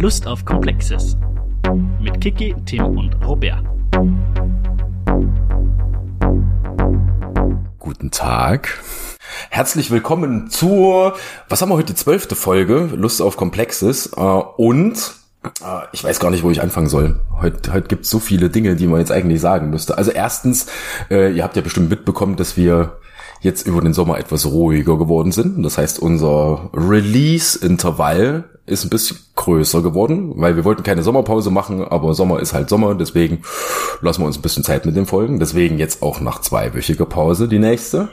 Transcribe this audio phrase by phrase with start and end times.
[0.00, 1.16] Lust auf Komplexes.
[2.00, 3.64] Mit Kiki, Tim und Robert.
[7.78, 8.82] Guten Tag.
[9.50, 11.14] Herzlich willkommen zur,
[11.48, 14.12] was haben wir heute, zwölfte Folge, Lust auf Komplexes.
[14.16, 17.20] Äh, und äh, ich weiß gar nicht, wo ich anfangen soll.
[17.40, 19.96] Heute, heute gibt es so viele Dinge, die man jetzt eigentlich sagen müsste.
[19.96, 20.66] Also erstens,
[21.08, 22.98] äh, ihr habt ja bestimmt mitbekommen, dass wir
[23.44, 25.62] jetzt über den Sommer etwas ruhiger geworden sind.
[25.62, 31.84] Das heißt, unser Release-Intervall ist ein bisschen größer geworden, weil wir wollten keine Sommerpause machen,
[31.84, 33.42] aber Sommer ist halt Sommer, deswegen
[34.00, 35.38] lassen wir uns ein bisschen Zeit mit den Folgen.
[35.38, 38.08] Deswegen jetzt auch nach zweiwöchiger Pause die nächste.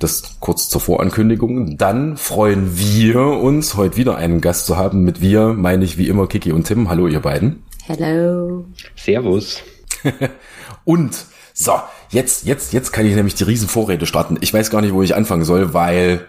[0.00, 1.78] Das kurz zur Vorankündigung.
[1.78, 5.04] Dann freuen wir uns, heute wieder einen Gast zu haben.
[5.04, 6.88] Mit wir meine ich wie immer Kiki und Tim.
[6.88, 7.62] Hallo, ihr beiden.
[7.86, 8.64] Hello.
[8.96, 9.62] Servus.
[10.84, 11.74] und so,
[12.14, 14.38] jetzt, jetzt, jetzt kann ich nämlich die Riesenvorräte starten.
[14.40, 16.24] Ich weiß gar nicht, wo ich anfangen soll, weil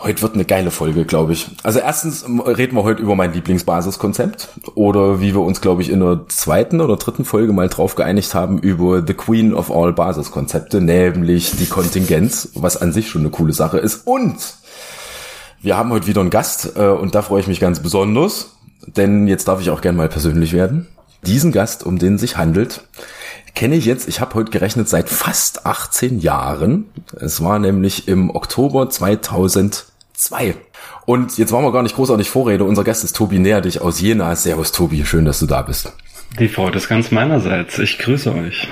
[0.00, 1.48] heute wird eine geile Folge, glaube ich.
[1.62, 6.00] Also erstens reden wir heute über mein Lieblingsbasiskonzept oder wie wir uns, glaube ich, in
[6.00, 10.80] der zweiten oder dritten Folge mal drauf geeinigt haben über The Queen of All Basiskonzepte,
[10.80, 14.06] nämlich die Kontingenz, was an sich schon eine coole Sache ist.
[14.06, 14.36] Und
[15.60, 18.56] wir haben heute wieder einen Gast äh, und da freue ich mich ganz besonders,
[18.86, 20.88] denn jetzt darf ich auch gern mal persönlich werden.
[21.24, 22.80] Diesen Gast, um den es sich handelt,
[23.54, 26.86] kenne ich jetzt, ich habe heute gerechnet, seit fast 18 Jahren.
[27.18, 30.54] Es war nämlich im Oktober 2002.
[31.04, 32.64] Und jetzt waren wir gar nicht großartig Vorrede.
[32.64, 34.34] Unser Gast ist Tobi Nährdig aus Jena.
[34.36, 35.92] Servus Tobi, schön, dass du da bist.
[36.38, 37.78] Die Freude ist ganz meinerseits.
[37.78, 38.68] Ich grüße euch.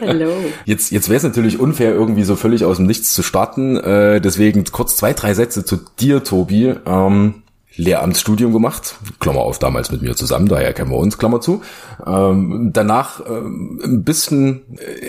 [0.00, 0.32] Hallo.
[0.64, 3.76] Jetzt, jetzt wäre es natürlich unfair, irgendwie so völlig aus dem Nichts zu starten.
[3.76, 6.74] Äh, deswegen kurz zwei, drei Sätze zu dir, Tobi.
[6.86, 7.42] Ähm,
[7.80, 11.62] Lehramtsstudium gemacht, Klammer auf, damals mit mir zusammen, daher kennen wir uns, Klammer zu.
[12.06, 14.62] Ähm, danach ähm, ein bisschen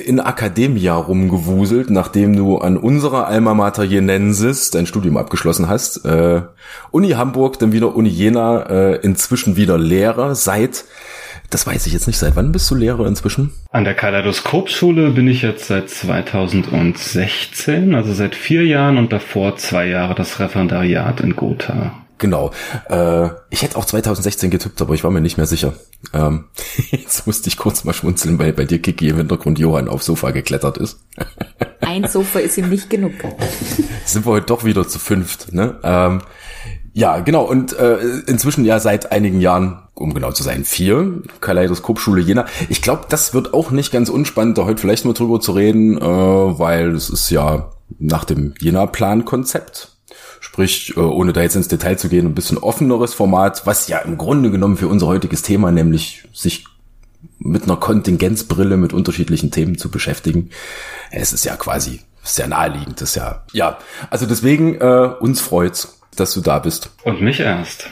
[0.06, 6.06] in Akademia rumgewuselt, nachdem du an unserer Alma Mater Jenensis dein Studium abgeschlossen hast.
[6.06, 6.44] Äh,
[6.92, 10.86] Uni Hamburg, dann wieder Uni Jena, äh, inzwischen wieder Lehrer seit
[11.52, 12.18] das weiß ich jetzt nicht.
[12.18, 13.52] Seit wann bist du Lehrer inzwischen?
[13.72, 19.88] An der Kaleidoskopschule bin ich jetzt seit 2016, also seit vier Jahren und davor zwei
[19.88, 22.01] Jahre das Referendariat in Gotha.
[22.22, 22.52] Genau.
[22.88, 25.74] Äh, ich hätte auch 2016 getippt, aber ich war mir nicht mehr sicher.
[26.14, 26.46] Ähm,
[26.92, 30.30] jetzt musste ich kurz mal schmunzeln, weil bei dir Kiki im Hintergrund Johann aufs Sofa
[30.30, 31.00] geklettert ist.
[31.82, 33.14] Ein Sofa ist ihm nicht genug.
[34.06, 35.80] Sind wir heute doch wieder zu fünft, ne?
[35.84, 36.22] Ähm,
[36.94, 37.44] ja, genau.
[37.44, 42.46] Und äh, inzwischen ja seit einigen Jahren, um genau zu sein, vier Kaleidoskopschule Jena.
[42.70, 45.98] Ich glaube, das wird auch nicht ganz unspannend, da heute vielleicht mal drüber zu reden,
[45.98, 49.91] äh, weil es ist ja nach dem Jena-Plan-Konzept
[50.52, 54.00] Sprich, äh, ohne da jetzt ins Detail zu gehen, ein bisschen offeneres Format, was ja
[54.00, 56.66] im Grunde genommen für unser heutiges Thema, nämlich sich
[57.40, 60.50] mit einer Kontingenzbrille mit unterschiedlichen Themen zu beschäftigen.
[61.10, 63.80] Es ist ja quasi sehr naheliegend, das ist ja, ja.
[64.10, 66.90] Also deswegen, äh, uns freut's, dass du da bist.
[67.06, 67.88] Und mich erst.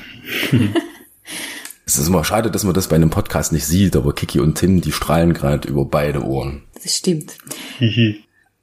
[1.86, 4.56] es ist immer schade, dass man das bei einem Podcast nicht sieht, aber Kiki und
[4.56, 6.64] Tim, die strahlen gerade über beide Ohren.
[6.84, 7.38] Das stimmt.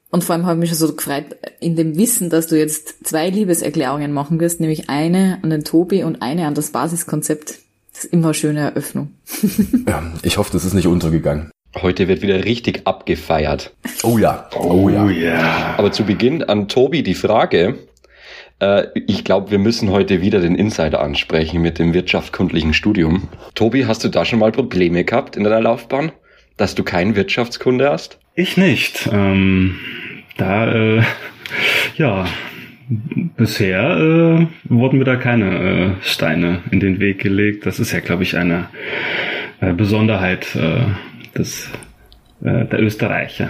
[0.09, 1.25] Und vor allem habe ich mich schon so gefreut,
[1.59, 6.03] in dem Wissen, dass du jetzt zwei Liebeserklärungen machen wirst, nämlich eine an den Tobi
[6.03, 7.59] und eine an das Basiskonzept.
[7.93, 9.11] Das ist immer eine schöne Eröffnung.
[9.87, 11.51] ja, ich hoffe, das ist nicht untergegangen.
[11.75, 13.73] Heute wird wieder richtig abgefeiert.
[14.03, 15.05] Oh ja, oh, ja.
[15.05, 15.75] Oh ja.
[15.77, 17.77] Aber zu Beginn an Tobi die Frage.
[18.59, 23.27] Äh, ich glaube, wir müssen heute wieder den Insider ansprechen mit dem wirtschaftskundlichen Studium.
[23.55, 26.11] Tobi, hast du da schon mal Probleme gehabt in deiner Laufbahn,
[26.57, 28.19] dass du keinen Wirtschaftskunde hast?
[28.35, 29.09] Ich nicht.
[29.11, 29.77] Ähm,
[30.37, 31.01] da, äh,
[31.95, 32.25] ja,
[32.89, 37.65] bisher äh, wurden mir da keine äh, Steine in den Weg gelegt.
[37.65, 38.69] Das ist ja, glaube ich, eine
[39.59, 40.85] äh, Besonderheit äh,
[41.37, 41.69] des,
[42.41, 43.49] äh, der Österreicher.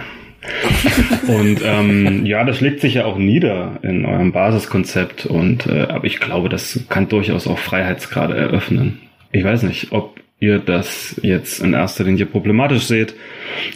[1.26, 6.04] und ähm, ja, das schlägt sich ja auch nieder in eurem Basiskonzept und äh, aber
[6.04, 9.00] ich glaube, das kann durchaus auch Freiheitsgrade eröffnen.
[9.32, 13.14] Ich weiß nicht, ob ihr das jetzt in erster Linie problematisch seht,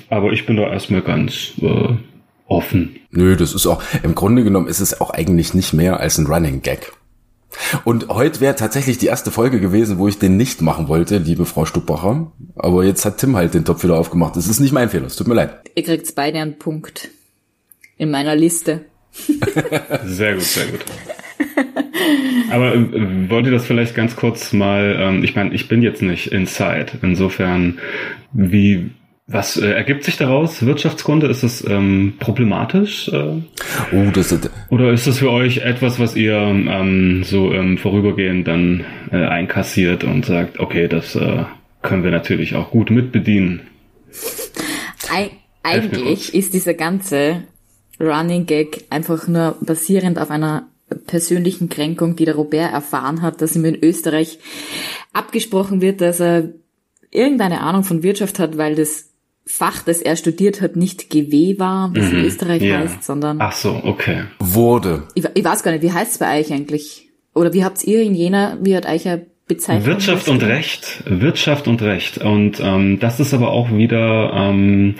[0.09, 1.95] aber ich bin da erstmal ganz äh,
[2.47, 2.97] offen.
[3.11, 6.27] Nö, das ist auch, im Grunde genommen ist es auch eigentlich nicht mehr als ein
[6.27, 6.93] Running Gag.
[7.84, 11.44] Und heute wäre tatsächlich die erste Folge gewesen, wo ich den nicht machen wollte, liebe
[11.44, 12.32] Frau Stuppacher.
[12.56, 14.37] Aber jetzt hat Tim halt den Topf wieder aufgemacht.
[14.37, 15.61] Das ist nicht mein Fehler, es tut mir leid.
[15.75, 17.11] Ihr kriegt beide einen Punkt.
[17.99, 18.87] In meiner Liste.
[20.06, 20.81] sehr gut, sehr gut.
[22.50, 26.03] Aber äh, wollt ihr das vielleicht ganz kurz mal, ähm, ich meine, ich bin jetzt
[26.03, 26.87] nicht inside.
[27.03, 27.79] Insofern,
[28.32, 28.91] wie,
[29.26, 30.64] was äh, ergibt sich daraus?
[30.64, 33.09] Wirtschaftskunde, ist das ähm, problematisch?
[33.09, 33.41] Äh?
[33.93, 38.47] Oh, das ist, Oder ist das für euch etwas, was ihr ähm, so ähm, vorübergehend
[38.49, 41.44] dann äh, einkassiert und sagt, okay, das äh,
[41.82, 43.62] können wir natürlich auch gut mitbedienen?
[45.11, 45.32] Eig
[45.62, 47.44] eigentlich ist dieser ganze
[48.00, 53.56] Running Gag einfach nur basierend auf einer persönlichen Kränkung, die der Robert erfahren hat, dass
[53.56, 54.39] ihm in Österreich
[55.12, 56.50] abgesprochen wird, dass er
[57.11, 59.09] irgendeine Ahnung von Wirtschaft hat, weil das
[59.44, 62.79] Fach, das er studiert hat, nicht GW war, wie es in Österreich Ja.
[62.79, 64.25] heißt, sondern Ach so, okay.
[64.39, 65.03] Wurde.
[65.17, 67.09] ich, ich weiß gar nicht, wie heißt es bei euch eigentlich?
[67.35, 69.87] Oder wie habt ihr in Jena, wie hat euch eine Bezeichnung?
[69.87, 71.03] Wirtschaft und Recht.
[71.05, 72.19] Wirtschaft und Recht.
[72.19, 74.94] Und ähm, das ist aber auch wieder ähm,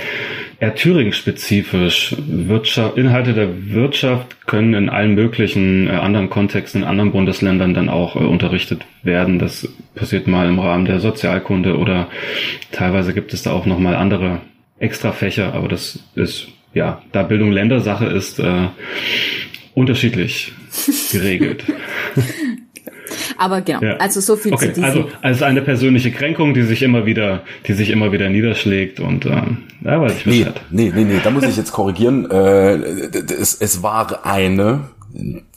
[0.59, 2.17] eher Thüringen-spezifisch.
[2.19, 7.89] Wirtschaft, Inhalte der Wirtschaft können in allen möglichen äh, anderen Kontexten, in anderen Bundesländern dann
[7.89, 9.39] auch äh, unterrichtet werden.
[9.39, 12.09] Das passiert mal im Rahmen der Sozialkunde oder
[12.73, 14.41] teilweise gibt es da auch nochmal andere
[14.79, 18.69] Extrafächer, aber das ist, ja, da Bildung Ländersache ist, äh,
[19.75, 20.53] unterschiedlich
[21.13, 21.65] geregelt.
[23.39, 23.97] Aber genau, Ja.
[23.97, 24.85] also so viel Okay, zu diesem.
[24.85, 29.27] also als eine persönliche Kränkung, die sich immer wieder, die sich immer wieder niederschlägt und
[29.27, 30.61] ähm, da weiß ich Nee, Bescheid.
[30.71, 32.31] nee, nee, nee, da muss ich jetzt korrigieren.
[32.31, 34.89] Äh, es, es war eine,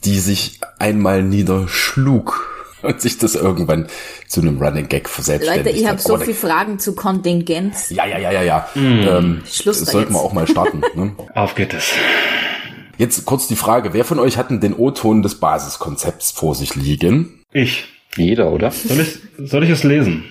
[0.04, 3.86] die sich einmal niederschlug und sich das irgendwann
[4.28, 7.90] zu einem Running Gag Leute, verselbstständigt ich habe so Aber viele Fragen zu Kontingenz.
[7.90, 8.68] Ja, ja, ja, ja, ja.
[8.74, 10.24] Ähm, Schluss das da sollten wir jetzt.
[10.26, 10.82] auch mal starten.
[10.94, 11.12] Ne?
[11.34, 11.92] Auf geht es.
[12.98, 16.74] Jetzt kurz die Frage, wer von euch hat denn den O-Ton des Basiskonzepts vor sich
[16.76, 17.35] liegen?
[17.52, 17.84] Ich.
[18.16, 18.70] Jeder, oder?
[18.70, 20.24] Soll ich, soll ich es lesen?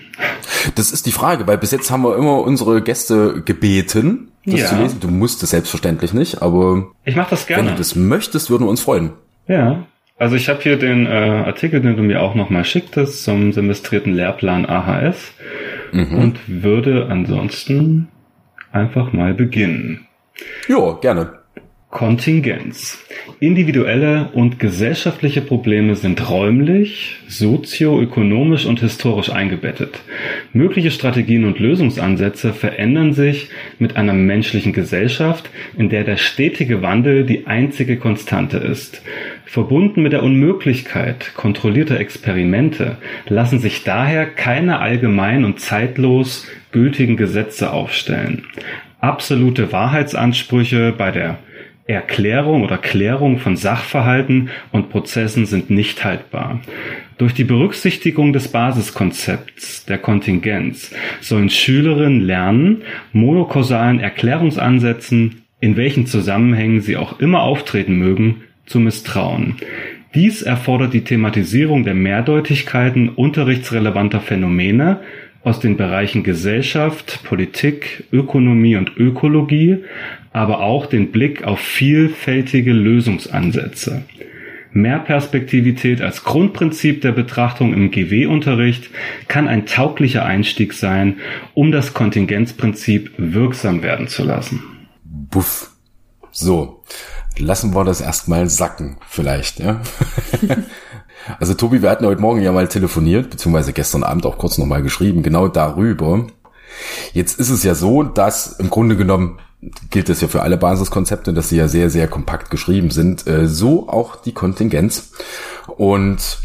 [0.76, 4.66] Das ist die Frage, weil bis jetzt haben wir immer unsere Gäste gebeten, das Ja.
[4.68, 5.00] zu lesen.
[5.00, 7.72] Du musst es selbstverständlich nicht, aber Ich mache das wenn gerne.
[7.72, 9.12] du das möchtest, würden wir uns freuen.
[9.48, 9.86] Ja.
[10.18, 14.14] Also ich habe hier den äh, Artikel, den du mir auch nochmal schicktest, zum semestrierten
[14.16, 15.34] Lehrplan AHS
[15.92, 18.08] und würde ansonsten
[18.72, 20.08] einfach mal beginnen.
[20.68, 21.40] Ja, gerne.
[21.90, 23.02] Kontingenz.
[23.40, 30.02] Individuelle und gesellschaftliche Probleme sind räumlich, sozioökonomisch und historisch eingebettet.
[30.52, 33.50] Mögliche Strategien und Lösungsansätze verändern sich
[33.80, 39.02] mit einer menschlichen Gesellschaft, in der der stetige Wandel die einzige Konstante ist.
[39.46, 42.98] Verbunden mit der Unmöglichkeit kontrollierter Experimente
[43.28, 48.44] lassen sich daher keine allgemein und zeitlos gültigen Gesetze aufstellen.
[49.00, 51.38] Absolute Wahrheitsansprüche bei der
[51.88, 56.62] Erklärung oder Klärung von Sachverhalten und Prozessen sind nicht haltbar.
[57.20, 60.92] Durch die Berücksichtigung des Basiskonzepts der Kontingenz
[61.22, 62.82] sollen Schülerinnen lernen,
[63.14, 69.58] monokausalen Erklärungsansätzen, in welchen Zusammenhängen sie auch immer auftreten mögen, zu misstrauen.
[70.16, 75.02] Dies erfordert die Thematisierung der Mehrdeutigkeiten unterrichtsrelevanter Phänomene
[75.44, 79.84] aus den Bereichen Gesellschaft, Politik, Ökonomie und Ökologie,
[80.36, 84.04] aber auch den Blick auf vielfältige Lösungsansätze.
[84.74, 88.90] Mehrperspektivität als Grundprinzip der Betrachtung im GW-Unterricht
[89.30, 91.20] kann ein tauglicher Einstieg sein,
[91.54, 94.62] um das Kontingenzprinzip wirksam werden zu lassen.
[95.06, 95.72] Buff.
[96.32, 96.84] So,
[97.38, 99.80] lassen wir das erstmal sacken, vielleicht, ja.
[101.40, 104.84] also Tobi, wir hatten heute Morgen ja mal telefoniert, beziehungsweise gestern Abend auch kurz nochmal
[104.84, 106.28] geschrieben, genau darüber.
[107.14, 109.40] Jetzt ist es ja so, dass im Grunde genommen
[109.90, 113.48] gilt es ja für alle Basiskonzepte, dass sie ja sehr, sehr kompakt geschrieben sind, äh,
[113.48, 115.12] so auch die Kontingenz.
[115.78, 116.40] Und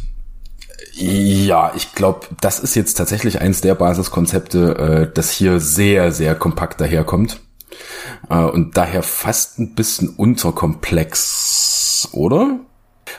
[0.93, 6.35] ja, ich glaube, das ist jetzt tatsächlich eins der Basiskonzepte, äh, das hier sehr, sehr
[6.35, 7.41] kompakt daherkommt.
[8.29, 12.61] Äh, und daher fast ein bisschen unterkomplex, oder?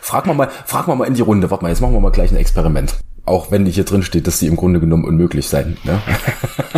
[0.01, 1.51] Frag mal frag mal mal in die Runde.
[1.51, 2.95] Warte mal, jetzt machen wir mal gleich ein Experiment.
[3.25, 5.78] Auch wenn hier drin steht, dass die im Grunde genommen unmöglich sein.
[5.83, 6.02] Ne?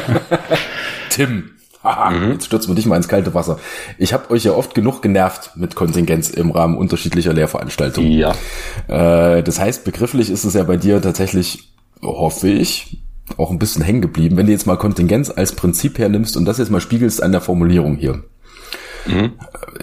[1.10, 1.53] Tim.
[1.84, 3.60] Haha, Jetzt stürzen wir dich mal ins kalte Wasser.
[3.98, 8.12] Ich habe euch ja oft genug genervt mit Kontingenz im Rahmen unterschiedlicher Lehrveranstaltungen.
[8.12, 8.34] Ja.
[8.88, 13.04] Äh, das heißt, begrifflich ist es ja bei dir tatsächlich, hoffe ich,
[13.38, 14.38] auch ein bisschen hängen geblieben.
[14.38, 17.42] Wenn du jetzt mal Kontingenz als Prinzip hernimmst und das jetzt mal spiegelst an der
[17.42, 18.24] Formulierung hier.
[19.08, 19.30] Äh,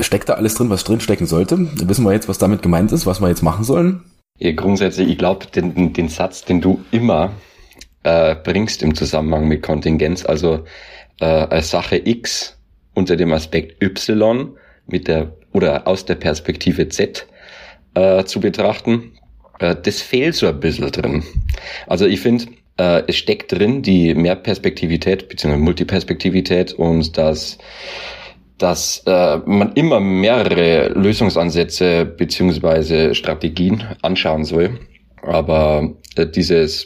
[0.02, 1.58] Steckt da alles drin, was drin stecken sollte?
[1.86, 4.02] Wissen wir jetzt, was damit gemeint ist, was wir jetzt machen sollen?
[4.38, 7.32] Ja, grundsätzlich, ich glaube, den, den, den Satz, den du immer
[8.02, 10.64] äh, bringst im Zusammenhang mit Kontingenz, also
[11.20, 12.58] äh, als Sache X
[12.94, 17.26] unter dem Aspekt Y mit der oder aus der Perspektive Z
[17.94, 19.12] äh, zu betrachten,
[19.58, 21.24] äh, das fehlt so ein bisschen drin.
[21.86, 22.46] Also ich finde,
[22.78, 25.56] äh, es steckt drin die Mehrperspektivität bzw.
[25.56, 27.58] Multiperspektivität und das
[28.60, 34.78] dass äh, man immer mehrere Lösungsansätze beziehungsweise Strategien anschauen soll.
[35.22, 36.84] Aber äh, dieses,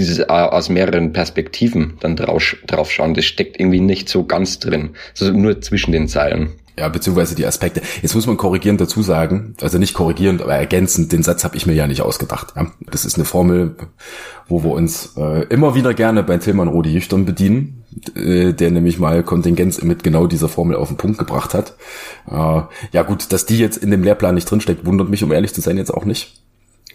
[0.00, 4.90] dieses äh, aus mehreren Perspektiven dann drauf, draufschauen, das steckt irgendwie nicht so ganz drin.
[5.18, 6.50] Also nur zwischen den Zeilen.
[6.78, 7.82] Ja, beziehungsweise die Aspekte.
[8.00, 11.66] Jetzt muss man korrigierend dazu sagen, also nicht korrigierend, aber ergänzend, den Satz habe ich
[11.66, 12.54] mir ja nicht ausgedacht.
[12.56, 12.72] Ja?
[12.90, 13.76] Das ist eine Formel,
[14.48, 17.84] wo wir uns äh, immer wieder gerne bei Tilman Rodi Jüchtern bedienen,
[18.16, 21.74] äh, der nämlich mal Kontingenz mit genau dieser Formel auf den Punkt gebracht hat.
[22.26, 25.52] Äh, ja gut, dass die jetzt in dem Lehrplan nicht drinsteckt, wundert mich, um ehrlich
[25.52, 26.40] zu sein, jetzt auch nicht.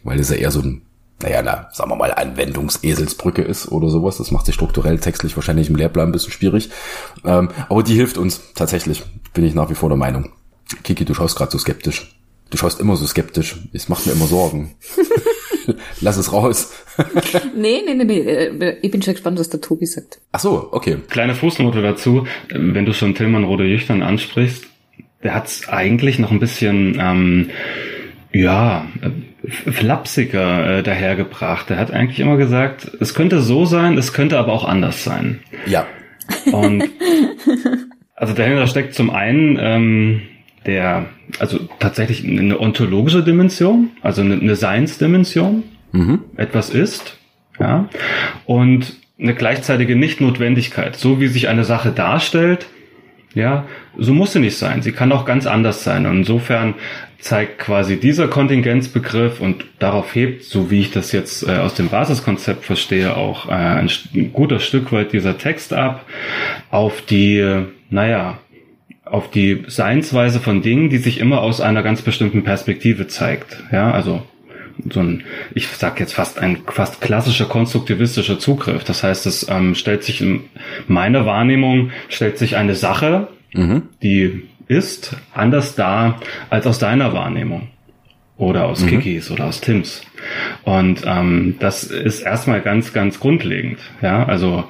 [0.04, 0.82] Weil es ja eher so ein
[1.22, 4.18] naja, na, sagen wir mal, Anwendungseselsbrücke ist oder sowas.
[4.18, 6.70] Das macht sich strukturell textlich wahrscheinlich im Lehrplan ein bisschen schwierig.
[7.24, 9.04] Ähm, aber die hilft uns tatsächlich,
[9.34, 10.32] bin ich nach wie vor der Meinung.
[10.84, 12.16] Kiki, du schaust gerade so skeptisch.
[12.50, 13.56] Du schaust immer so skeptisch.
[13.72, 14.76] Es macht mir immer Sorgen.
[16.02, 16.74] Lass es raus.
[17.56, 18.20] nee, nee, nee, nee.
[18.20, 20.20] Äh, ich bin schon gespannt, was der Tobi sagt.
[20.32, 20.98] Ach so, okay.
[21.10, 22.28] Kleine Fußnote dazu.
[22.50, 24.66] Wenn du schon Tillmann Rode Jüchtern ansprichst,
[25.24, 27.50] der hat es eigentlich noch ein bisschen, ähm,
[28.32, 28.86] ja,
[29.48, 31.70] flapsiger äh, dahergebracht.
[31.72, 35.40] Er hat eigentlich immer gesagt, es könnte so sein, es könnte aber auch anders sein.
[35.66, 35.86] Ja.
[36.52, 36.84] Und
[38.16, 40.22] also dahinter steckt zum einen ähm,
[40.66, 41.06] der,
[41.40, 46.22] also tatsächlich eine ontologische Dimension, also eine, eine Seinsdimension, mhm.
[46.36, 47.18] etwas ist,
[47.60, 47.90] ja,
[48.46, 52.66] und eine gleichzeitige Nichtnotwendigkeit, so wie sich eine Sache darstellt,
[53.34, 53.66] ja,
[53.98, 54.82] so muss sie nicht sein.
[54.82, 56.06] Sie kann auch ganz anders sein.
[56.06, 56.74] Und insofern
[57.20, 61.90] zeigt quasi dieser Kontingenzbegriff und darauf hebt, so wie ich das jetzt äh, aus dem
[61.90, 66.06] Basiskonzept verstehe, auch äh, ein, ein guter Stück weit dieser Text ab
[66.70, 68.40] auf die, naja,
[69.06, 73.64] auf die Seinsweise von Dingen, die sich immer aus einer ganz bestimmten Perspektive zeigt.
[73.72, 74.24] Ja, also
[74.90, 78.84] so ein, ich sag jetzt fast ein fast klassischer konstruktivistischer Zugriff.
[78.84, 80.42] Das heißt, es ähm, stellt sich in
[80.88, 83.84] meiner Wahrnehmung stellt sich eine Sache, mhm.
[84.02, 86.20] die ist anders da
[86.50, 87.70] als aus deiner Wahrnehmung
[88.38, 88.88] oder aus mhm.
[88.88, 90.04] Kikis oder aus Tims.
[90.64, 93.80] Und ähm, das ist erstmal ganz, ganz grundlegend.
[94.02, 94.66] Ja, also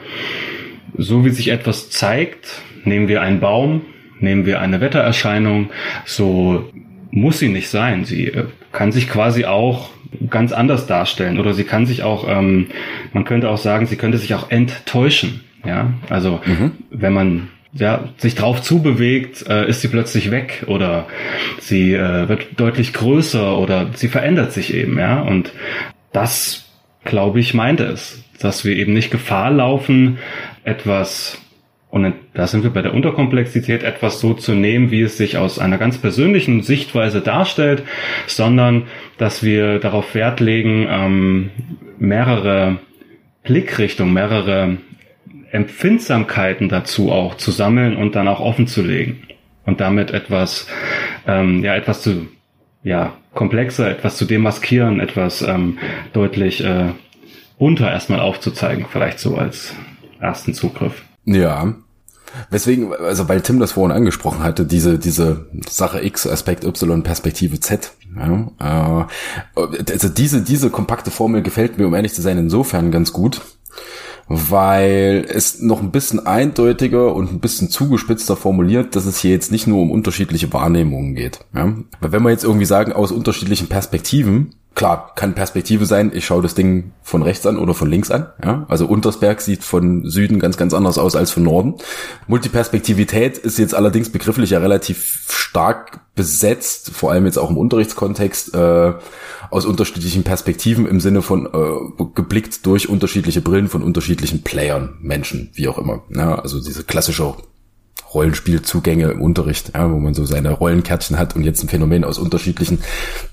[0.97, 3.81] so wie sich etwas zeigt, nehmen wir einen Baum,
[4.19, 5.69] Nehmen wir eine Wettererscheinung,
[6.05, 6.71] so
[7.11, 8.05] muss sie nicht sein.
[8.05, 9.89] Sie äh, kann sich quasi auch
[10.29, 12.67] ganz anders darstellen oder sie kann sich auch, ähm,
[13.11, 15.41] man könnte auch sagen, sie könnte sich auch enttäuschen.
[15.65, 16.71] Ja, also mhm.
[16.91, 21.07] wenn man ja, sich drauf zubewegt, äh, ist sie plötzlich weg oder
[21.59, 25.21] sie äh, wird deutlich größer oder sie verändert sich eben, ja.
[25.21, 25.51] Und
[26.13, 26.65] das,
[27.03, 30.19] glaube ich, meint es, dass wir eben nicht Gefahr laufen,
[30.63, 31.41] etwas
[31.89, 35.59] und da sind wir bei der Unterkomplexität etwas so zu nehmen, wie es sich aus
[35.59, 37.83] einer ganz persönlichen Sichtweise darstellt,
[38.27, 41.51] sondern dass wir darauf Wert legen, ähm,
[41.97, 42.79] mehrere
[43.43, 44.75] Blickrichtungen, mehrere
[45.55, 49.23] Empfindsamkeiten dazu auch zu sammeln und dann auch offen zu legen
[49.65, 50.67] und damit etwas,
[51.25, 52.27] ähm, ja, etwas zu,
[52.83, 55.79] ja, komplexer, etwas zu demaskieren, etwas ähm,
[56.13, 56.89] deutlich äh,
[57.57, 59.73] bunter erstmal aufzuzeigen, vielleicht so als
[60.19, 61.03] ersten Zugriff.
[61.25, 61.73] Ja,
[62.49, 67.59] Weswegen, also weil Tim das vorhin angesprochen hatte, diese, diese Sache X, Aspekt Y, Perspektive
[67.59, 67.93] Z.
[68.17, 69.07] Ja,
[69.55, 73.41] äh, also diese, diese kompakte Formel gefällt mir, um ehrlich zu sein, insofern ganz gut,
[74.27, 79.51] weil es noch ein bisschen eindeutiger und ein bisschen zugespitzter formuliert, dass es hier jetzt
[79.51, 81.45] nicht nur um unterschiedliche Wahrnehmungen geht.
[81.53, 81.73] Ja?
[82.01, 86.41] Weil wenn wir jetzt irgendwie sagen, aus unterschiedlichen Perspektiven, klar, kann Perspektive sein, ich schaue
[86.41, 88.27] das Ding von rechts an oder von links an.
[88.43, 88.65] Ja?
[88.67, 91.75] Also Untersberg sieht von Süden ganz, ganz anders aus als von Norden.
[92.27, 98.53] Multiperspektivität ist jetzt allerdings begrifflich ja relativ stark besetzt, vor allem jetzt auch im Unterrichtskontext,
[98.53, 98.93] äh,
[99.49, 105.51] aus unterschiedlichen Perspektiven im Sinne von äh, geblickt durch unterschiedliche Brillen von unterschiedlichen Playern, Menschen,
[105.53, 106.03] wie auch immer.
[106.13, 106.35] Ja?
[106.35, 107.23] Also diese klassische
[108.15, 112.17] Rollenspielzugänge im Unterricht, ja, wo man so seine Rollenkärtchen hat und jetzt ein Phänomen aus
[112.17, 112.79] unterschiedlichen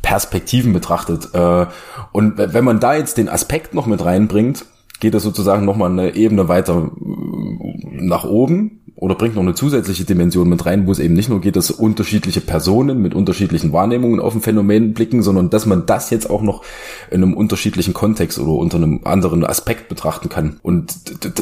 [0.02, 1.30] Perspektiven betrachtet.
[1.32, 1.66] Äh,
[2.12, 4.66] und wenn man da jetzt den Aspekt noch mit reinbringt,
[5.00, 10.04] geht das sozusagen nochmal eine Ebene weiter äh, nach oben oder bringt noch eine zusätzliche
[10.04, 14.20] Dimension mit rein, wo es eben nicht nur geht, dass unterschiedliche Personen mit unterschiedlichen Wahrnehmungen
[14.20, 16.62] auf ein Phänomen blicken, sondern dass man das jetzt auch noch
[17.10, 20.60] in einem unterschiedlichen Kontext oder unter einem anderen Aspekt betrachten kann.
[20.62, 20.94] Und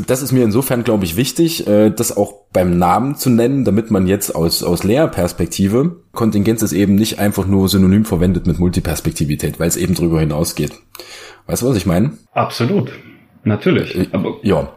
[0.09, 3.91] das ist mir insofern, glaube ich, wichtig, äh, das auch beim Namen zu nennen, damit
[3.91, 9.61] man jetzt aus, aus Lehrperspektive Kontingenz ist eben nicht einfach nur synonym verwendet mit Multiperspektivität,
[9.61, 10.73] weil es eben drüber hinausgeht.
[11.47, 12.13] Weißt du, was ich meine?
[12.33, 12.91] Absolut.
[13.45, 13.97] Natürlich.
[13.97, 14.73] Äh, Aber ja.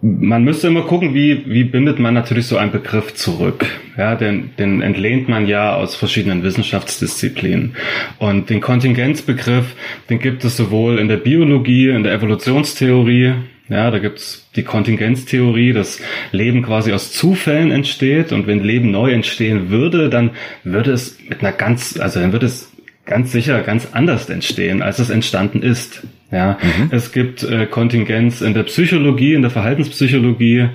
[0.00, 3.64] Man müsste immer gucken, wie, wie bindet man natürlich so einen Begriff zurück.
[3.96, 7.74] Ja, den, den entlehnt man ja aus verschiedenen Wissenschaftsdisziplinen.
[8.18, 9.74] Und den Kontingenzbegriff,
[10.10, 13.32] den gibt es sowohl in der Biologie, in der Evolutionstheorie,
[13.68, 15.98] ja, da gibt's die Kontingenztheorie, dass
[16.32, 20.32] Leben quasi aus Zufällen entsteht und wenn Leben neu entstehen würde, dann
[20.64, 22.70] würde es mit einer ganz, also dann würde es
[23.06, 26.02] ganz sicher ganz anders entstehen, als es entstanden ist.
[26.34, 26.88] Ja, mhm.
[26.90, 30.68] es gibt äh, Kontingenz in der Psychologie, in der Verhaltenspsychologie.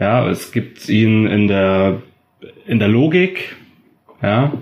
[0.00, 2.02] Ja, es gibt ihn in der
[2.66, 3.56] in der Logik.
[4.22, 4.52] Ja.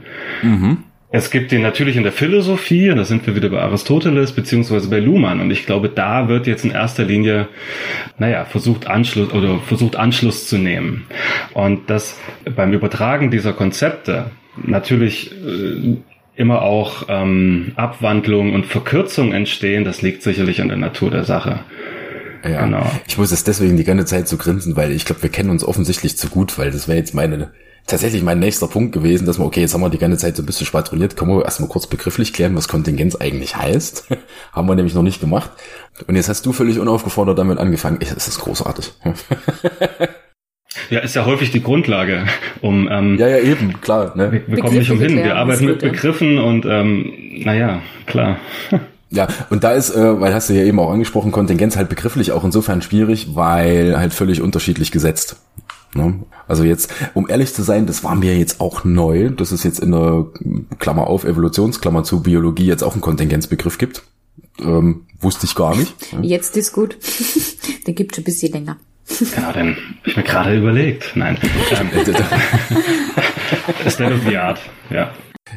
[0.42, 0.78] Mhm.
[1.10, 4.90] Es gibt ihn natürlich in der Philosophie, und da sind wir wieder bei Aristoteles beziehungsweise
[4.90, 5.40] bei Luhmann.
[5.40, 7.48] Und ich glaube, da wird jetzt in erster Linie,
[8.18, 11.06] naja, versucht Anschluss oder versucht Anschluss zu nehmen.
[11.54, 12.20] Und das
[12.54, 15.96] beim Übertragen dieser Konzepte natürlich äh,
[16.36, 21.60] immer auch ähm, Abwandlungen und Verkürzungen entstehen, das liegt sicherlich an der Natur der Sache.
[22.44, 22.86] Ja, genau.
[23.08, 25.64] ich muss es deswegen die ganze Zeit so grinsen, weil ich glaube, wir kennen uns
[25.64, 27.50] offensichtlich zu gut, weil das wäre jetzt meine
[27.86, 30.42] tatsächlich mein nächster Punkt gewesen, dass wir, okay, jetzt haben wir die ganze Zeit so
[30.42, 34.08] ein bisschen schwadroniert, können wir erstmal kurz begrifflich klären, was Kontingenz eigentlich heißt.
[34.52, 35.50] haben wir nämlich noch nicht gemacht.
[36.06, 37.98] Und jetzt hast du völlig unaufgefordert damit angefangen.
[38.00, 38.92] Es ist großartig.
[40.90, 42.26] Ja, ist ja häufig die Grundlage,
[42.60, 44.16] um ähm, ja ja eben klar.
[44.16, 44.32] Ne?
[44.32, 45.16] Wir, wir kommen nicht umhin.
[45.16, 47.12] Wir arbeiten mit Begriffen und ähm,
[47.44, 48.38] naja klar.
[49.10, 52.32] Ja, und da ist, äh, weil hast du ja eben auch angesprochen, Kontingenz halt begrifflich
[52.32, 55.36] auch insofern schwierig, weil halt völlig unterschiedlich gesetzt.
[55.94, 56.20] Ne?
[56.48, 59.80] Also jetzt, um ehrlich zu sein, das war mir jetzt auch neu, dass es jetzt
[59.80, 60.26] in der
[60.78, 64.02] Klammer auf Evolutionsklammer zu Biologie jetzt auch einen Kontingenzbegriff gibt.
[64.58, 65.94] Ähm, wusste ich gar nicht.
[66.22, 66.96] Jetzt ist gut.
[67.86, 68.76] Den gibt schon ein bisschen länger.
[69.34, 71.12] Genau, den hab ich mir gerade überlegt.
[71.14, 71.38] Nein.
[73.88, 74.60] State of the Art,
[74.90, 75.10] ja.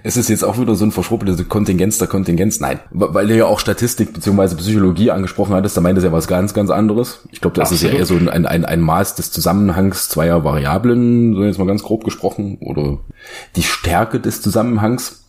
[0.03, 2.59] Es ist jetzt auch wieder so ein verschwurbeltes Kontingenz der Kontingenz.
[2.59, 4.55] Nein, weil du ja auch Statistik bzw.
[4.55, 7.27] Psychologie angesprochen hattest, da meint es ja was ganz, ganz anderes.
[7.31, 7.83] Ich glaube, das Absolut.
[7.83, 11.65] ist ja eher so ein, ein, ein Maß des Zusammenhangs zweier Variablen, so jetzt mal
[11.65, 12.99] ganz grob gesprochen, oder
[13.55, 15.25] die Stärke des Zusammenhangs.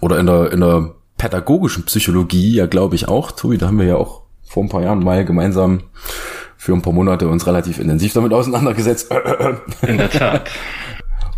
[0.00, 3.32] Oder in der, in der pädagogischen Psychologie ja, glaube ich, auch.
[3.32, 5.82] Tobi, da haben wir ja auch vor ein paar Jahren mal gemeinsam
[6.58, 9.10] für ein paar Monate uns relativ intensiv damit auseinandergesetzt.
[9.86, 10.50] In der Tat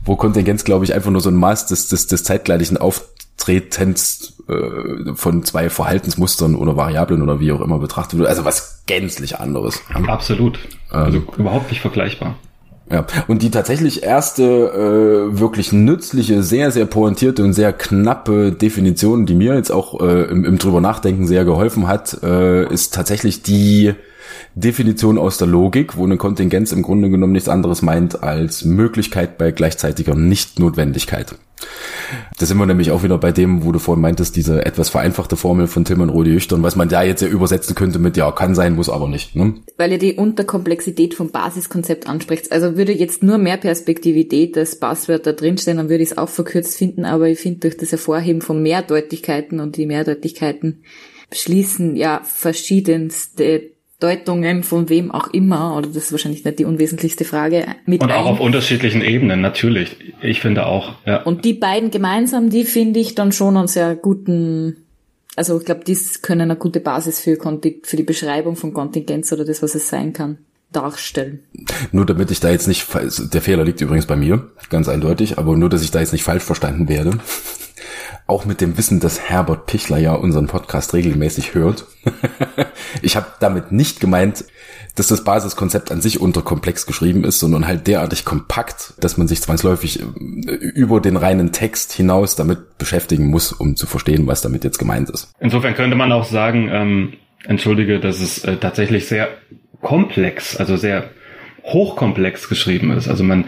[0.04, 5.14] wo Kontingenz, glaube ich, einfach nur so ein Maß des, des, des zeitgleichen Auftretens äh,
[5.14, 8.28] von zwei Verhaltensmustern oder Variablen oder wie auch immer betrachtet wird.
[8.28, 9.80] Also was gänzlich anderes.
[10.06, 10.58] Absolut.
[10.90, 12.36] Also ähm, überhaupt nicht vergleichbar.
[12.90, 19.26] Ja, und die tatsächlich erste äh, wirklich nützliche, sehr, sehr pointierte und sehr knappe Definition,
[19.26, 23.42] die mir jetzt auch äh, im, im drüber nachdenken sehr geholfen hat, äh, ist tatsächlich
[23.44, 23.94] die
[24.54, 29.38] Definition aus der Logik, wo eine Kontingenz im Grunde genommen nichts anderes meint als Möglichkeit
[29.38, 31.36] bei gleichzeitiger Nichtnotwendigkeit.
[32.38, 35.36] Da sind wir nämlich auch wieder bei dem, wo du vorhin meintest, diese etwas vereinfachte
[35.36, 38.54] Formel von Tillmann Rode Jüchtern, was man da jetzt ja übersetzen könnte mit, ja, kann
[38.54, 39.36] sein, muss aber nicht.
[39.36, 39.54] Ne?
[39.76, 42.50] Weil ihr die Unterkomplexität vom Basiskonzept anspricht.
[42.50, 46.76] Also würde jetzt nur mehr Perspektivität als Passwörter drinstehen, dann würde ich es auch verkürzt
[46.76, 50.82] finden, aber ich finde durch das Hervorheben von Mehrdeutigkeiten und die Mehrdeutigkeiten
[51.32, 57.24] schließen ja verschiedenste Deutungen von wem auch immer, oder das ist wahrscheinlich nicht die unwesentlichste
[57.24, 58.32] Frage, mit Und auch ein.
[58.32, 59.96] auf unterschiedlichen Ebenen, natürlich.
[60.22, 61.22] Ich finde auch, ja.
[61.22, 64.76] Und die beiden gemeinsam, die finde ich dann schon einen sehr guten,
[65.36, 67.36] also ich glaube, die können eine gute Basis für,
[67.82, 70.38] für die Beschreibung von Kontingenz oder das, was es sein kann
[70.72, 71.40] darstellen.
[71.90, 72.86] Nur damit ich da jetzt nicht,
[73.34, 76.22] der Fehler liegt übrigens bei mir, ganz eindeutig, aber nur, dass ich da jetzt nicht
[76.22, 77.18] falsch verstanden werde
[78.30, 81.86] auch mit dem Wissen, dass Herbert Pichler ja unseren Podcast regelmäßig hört.
[83.02, 84.44] ich habe damit nicht gemeint,
[84.96, 89.40] dass das Basiskonzept an sich unterkomplex geschrieben ist, sondern halt derartig kompakt, dass man sich
[89.40, 90.04] zwangsläufig äh,
[90.52, 95.10] über den reinen Text hinaus damit beschäftigen muss, um zu verstehen, was damit jetzt gemeint
[95.10, 95.32] ist.
[95.40, 97.12] Insofern könnte man auch sagen, ähm,
[97.44, 99.28] entschuldige, dass es äh, tatsächlich sehr
[99.80, 101.10] komplex, also sehr
[101.64, 103.08] hochkomplex geschrieben ist.
[103.08, 103.44] Also man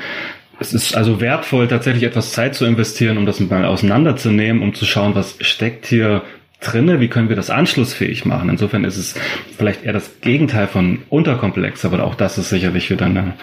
[0.61, 4.85] es ist also wertvoll, tatsächlich etwas Zeit zu investieren, um das mal auseinanderzunehmen, um zu
[4.85, 6.23] schauen, was steckt hier
[6.62, 8.48] drinne, wie können wir das anschlussfähig machen.
[8.48, 9.14] Insofern ist es
[9.57, 13.35] vielleicht eher das Gegenteil von unterkomplex, aber auch das ist sicherlich wieder eine,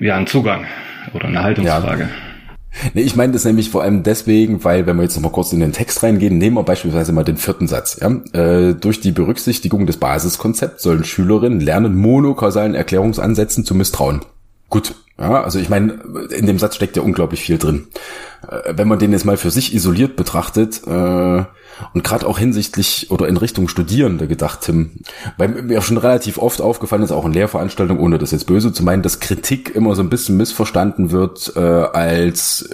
[0.00, 0.66] ja, ein Zugang
[1.12, 2.04] oder eine Haltungsfrage.
[2.04, 2.08] Ja.
[2.94, 5.52] Nee, ich meine das nämlich vor allem deswegen, weil wenn wir jetzt noch mal kurz
[5.52, 8.00] in den Text reingehen, nehmen wir beispielsweise mal den vierten Satz.
[8.00, 8.08] Ja?
[8.32, 14.22] Äh, durch die Berücksichtigung des Basiskonzepts sollen Schülerinnen lernen, monokausalen Erklärungsansätzen zu misstrauen.
[14.70, 17.86] Gut, ja, also ich meine, in dem Satz steckt ja unglaublich viel drin.
[18.48, 21.44] Äh, wenn man den jetzt mal für sich isoliert betrachtet äh,
[21.94, 25.00] und gerade auch hinsichtlich oder in Richtung Studierende gedacht, Tim,
[25.36, 28.82] weil mir schon relativ oft aufgefallen ist, auch in Lehrveranstaltungen, ohne das jetzt böse zu
[28.82, 32.68] meinen, dass Kritik immer so ein bisschen missverstanden wird äh, als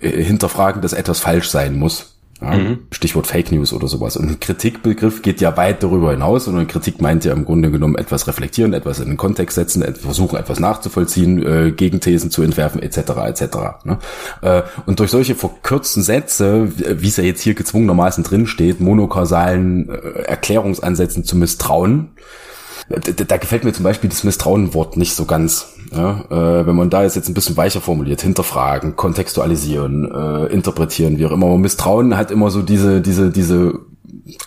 [0.00, 2.13] äh, hinterfragen, dass etwas falsch sein muss.
[2.44, 2.78] Ja, mhm.
[2.90, 4.16] Stichwort Fake News oder sowas.
[4.16, 6.46] Und ein Kritikbegriff geht ja weit darüber hinaus.
[6.46, 10.38] Und Kritik meint ja im Grunde genommen etwas reflektieren, etwas in den Kontext setzen, versuchen
[10.38, 12.98] etwas nachzuvollziehen, äh, Gegenthesen zu entwerfen, etc.
[13.26, 13.42] etc.
[13.84, 13.98] Ne?
[14.42, 16.68] Äh, und durch solche verkürzten Sätze,
[17.00, 22.10] wie es ja jetzt hier gezwungenermaßen drin steht, monokausalen äh, Erklärungsansätzen zu misstrauen,
[22.88, 25.70] da, da gefällt mir zum Beispiel das Misstrauenwort nicht so ganz.
[25.92, 31.26] Ja, äh, wenn man da jetzt, ein bisschen weicher formuliert, hinterfragen, kontextualisieren, äh, interpretieren, wie
[31.26, 31.56] auch immer.
[31.56, 33.80] Misstrauen hat immer so diese, diese, diese,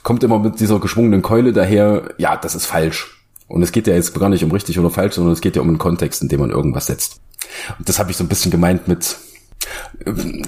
[0.03, 3.23] kommt immer mit dieser geschwungenen Keule daher, ja, das ist falsch.
[3.47, 5.61] Und es geht ja jetzt gar nicht um richtig oder falsch, sondern es geht ja
[5.61, 7.21] um einen Kontext, in dem man irgendwas setzt.
[7.79, 9.15] Und das habe ich so ein bisschen gemeint mit,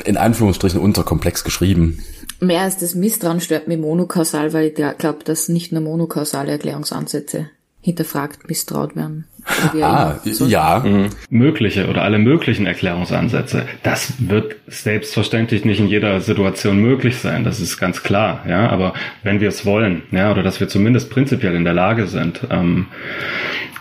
[0.03, 1.99] in Anführungsstrichen, unterkomplex geschrieben.
[2.41, 7.49] Mehr als das Misstrauen stört mich monokausal, weil ich glaube, dass nicht nur monokausale Erklärungsansätze
[7.81, 9.25] hinterfragt, misstraut werden.
[9.81, 10.79] Ah, ja.
[10.85, 11.09] Mhm.
[11.29, 13.65] Mögliche oder alle möglichen Erklärungsansätze.
[13.83, 17.43] Das wird selbstverständlich nicht in jeder Situation möglich sein.
[17.43, 18.43] Das ist ganz klar.
[18.47, 22.07] Ja, aber wenn wir es wollen, ja, oder dass wir zumindest prinzipiell in der Lage
[22.07, 22.87] sind, ähm,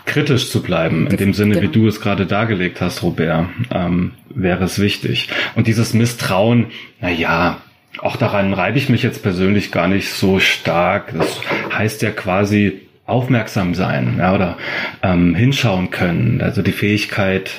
[0.05, 1.73] kritisch zu bleiben, in dem Sinne, wie genau.
[1.73, 5.29] du es gerade dargelegt hast, Robert, ähm, wäre es wichtig.
[5.55, 6.67] Und dieses Misstrauen,
[6.99, 7.61] na ja,
[7.99, 11.13] auch daran reibe ich mich jetzt persönlich gar nicht so stark.
[11.15, 14.57] Das heißt ja quasi aufmerksam sein ja, oder
[15.03, 16.41] ähm, hinschauen können.
[16.41, 17.51] Also die Fähigkeit,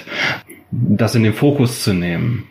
[0.71, 2.45] das in den Fokus zu nehmen.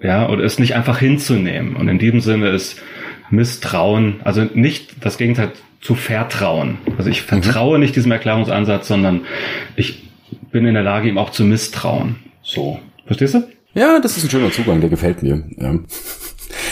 [0.00, 1.76] Ja, oder es nicht einfach hinzunehmen.
[1.76, 2.80] Und in diesem Sinne ist
[3.30, 6.78] Misstrauen, also nicht das Gegenteil zu vertrauen.
[6.98, 7.84] Also ich vertraue mhm.
[7.84, 9.22] nicht diesem Erklärungsansatz, sondern
[9.76, 10.08] ich
[10.50, 12.16] bin in der Lage, ihm auch zu misstrauen.
[12.42, 12.78] So.
[13.06, 13.44] Verstehst du?
[13.74, 15.44] Ja, das ist ein schöner Zugang, der gefällt mir.
[15.56, 15.78] Ja.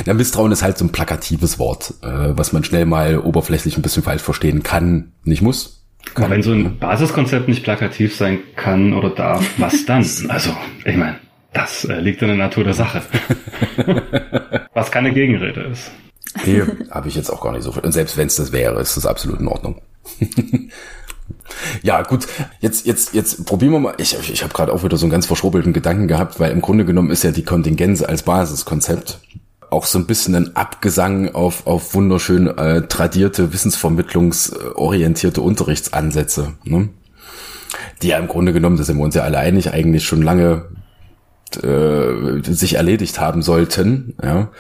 [0.07, 3.83] Ja, Misstrauen ist halt so ein plakatives Wort, äh, was man schnell mal oberflächlich ein
[3.83, 5.85] bisschen falsch verstehen kann, nicht muss.
[6.15, 6.25] Kann.
[6.25, 10.05] Aber wenn so ein Basiskonzept nicht plakativ sein kann oder darf, was dann?
[10.29, 10.55] Also,
[10.85, 11.17] ich meine,
[11.53, 13.03] das äh, liegt in der Natur der Sache.
[14.75, 15.91] was keine Gegenrede ist.
[16.45, 17.83] Nee, habe ich jetzt auch gar nicht so viel.
[17.83, 19.81] Und selbst wenn es das wäre, ist das absolut in Ordnung.
[21.83, 22.27] ja, gut.
[22.61, 23.95] Jetzt, jetzt, jetzt probieren wir mal.
[23.99, 26.85] Ich, ich habe gerade auch wieder so einen ganz verschrobelten Gedanken gehabt, weil im Grunde
[26.85, 29.21] genommen ist ja die Kontingenz als Basiskonzept
[29.75, 36.89] auch so ein bisschen ein Abgesang auf, auf wunderschön äh, tradierte, wissensvermittlungsorientierte Unterrichtsansätze, ne?
[38.03, 40.65] die ja im Grunde genommen, da sind wir uns ja alle einig, eigentlich schon lange
[41.63, 44.15] äh, sich erledigt haben sollten.
[44.23, 44.51] Ja.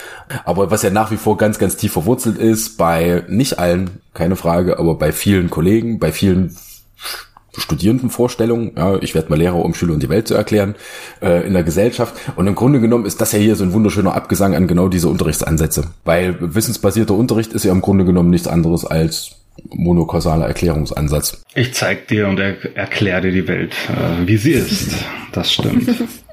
[0.44, 4.36] Aber was ja nach wie vor ganz, ganz tief verwurzelt ist, bei nicht allen, keine
[4.36, 6.56] Frage, aber bei vielen Kollegen, bei vielen
[7.56, 10.74] Studierendenvorstellungen, ja, ich werde mal Lehrer, um Schüler und die Welt zu erklären,
[11.22, 12.14] äh, in der Gesellschaft.
[12.36, 15.08] Und im Grunde genommen ist das ja hier so ein wunderschöner Abgesang an genau diese
[15.08, 15.88] Unterrichtsansätze.
[16.04, 19.36] Weil wissensbasierter Unterricht ist ja im Grunde genommen nichts anderes als
[19.70, 21.42] monokausaler Erklärungsansatz.
[21.54, 24.94] Ich zeig dir und er erkläre dir die Welt, äh, wie sie ist.
[25.32, 25.88] Das stimmt.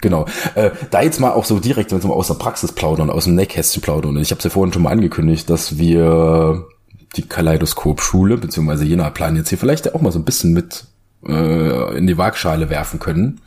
[0.00, 0.24] Genau.
[0.54, 3.34] Äh, da jetzt mal auch so direkt, wenn wir aus der Praxis plaudern, aus dem
[3.34, 4.16] Nähkästchen plaudern.
[4.16, 6.66] Und ich habe es ja vorhin schon mal angekündigt, dass wir
[7.16, 10.84] die Kaleidoskop-Schule, beziehungsweise Jena-Plan jetzt hier vielleicht auch mal so ein bisschen mit
[11.26, 13.40] äh, in die Waagschale werfen können.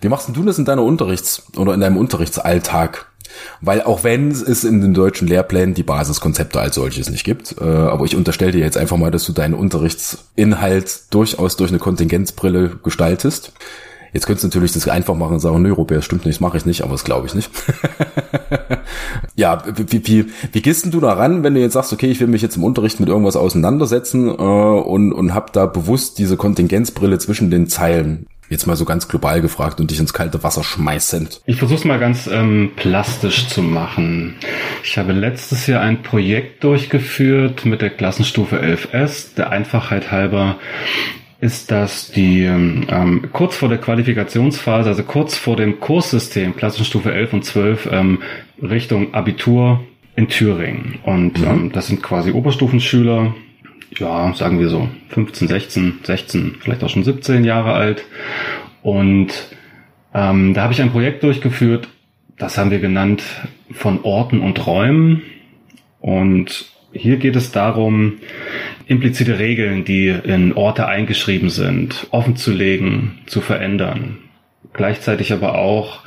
[0.00, 3.06] Wie machst du das in deiner Unterrichts- oder in deinem Unterrichtsalltag?
[3.60, 7.64] Weil auch wenn es in den deutschen Lehrplänen die Basiskonzepte als solches nicht gibt, äh,
[7.64, 12.78] aber ich unterstelle dir jetzt einfach mal, dass du deinen Unterrichtsinhalt durchaus durch eine Kontingenzbrille
[12.82, 13.52] gestaltest.
[14.12, 16.66] Jetzt könntest du natürlich das einfach machen und sagen, nö, Robert, stimmt nicht, mache ich
[16.66, 17.50] nicht, aber das glaube ich nicht.
[19.36, 22.20] ja, wie, wie, wie gehst denn du da ran, wenn du jetzt sagst, okay, ich
[22.20, 26.36] will mich jetzt im Unterricht mit irgendwas auseinandersetzen äh, und, und hab da bewusst diese
[26.36, 30.64] Kontingenzbrille zwischen den Zeilen Jetzt mal so ganz global gefragt und dich ins kalte Wasser
[30.64, 31.42] schmeißend.
[31.44, 34.36] Ich versuche es mal ganz ähm, plastisch zu machen.
[34.82, 40.56] Ich habe letztes Jahr ein Projekt durchgeführt mit der Klassenstufe 11S, der Einfachheit halber
[41.40, 47.32] ist, dass die ähm, kurz vor der Qualifikationsphase, also kurz vor dem Kurssystem Klassenstufe 11
[47.32, 48.22] und 12 ähm,
[48.60, 49.80] Richtung Abitur
[50.16, 50.98] in Thüringen.
[51.04, 51.46] Und mhm.
[51.46, 53.34] ähm, das sind quasi Oberstufenschüler,
[53.98, 58.04] ja, sagen wir so 15, 16, 16, vielleicht auch schon 17 Jahre alt.
[58.82, 59.32] Und
[60.12, 61.88] ähm, da habe ich ein Projekt durchgeführt,
[62.36, 63.22] das haben wir genannt
[63.70, 65.22] von Orten und Räumen.
[66.00, 68.18] Und hier geht es darum,
[68.88, 74.16] implizite Regeln, die in Orte eingeschrieben sind, offen zu legen, zu verändern.
[74.72, 76.00] Gleichzeitig aber auch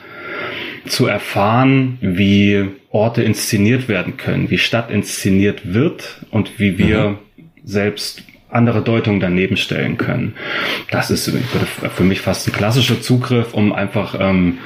[0.87, 7.17] zu erfahren, wie Orte inszeniert werden können, wie Stadt inszeniert wird und wie wir mhm.
[7.63, 10.33] selbst andere Deutungen daneben stellen können.
[10.89, 11.31] Das ist
[11.95, 14.57] für mich fast ein klassischer Zugriff, um einfach ähm,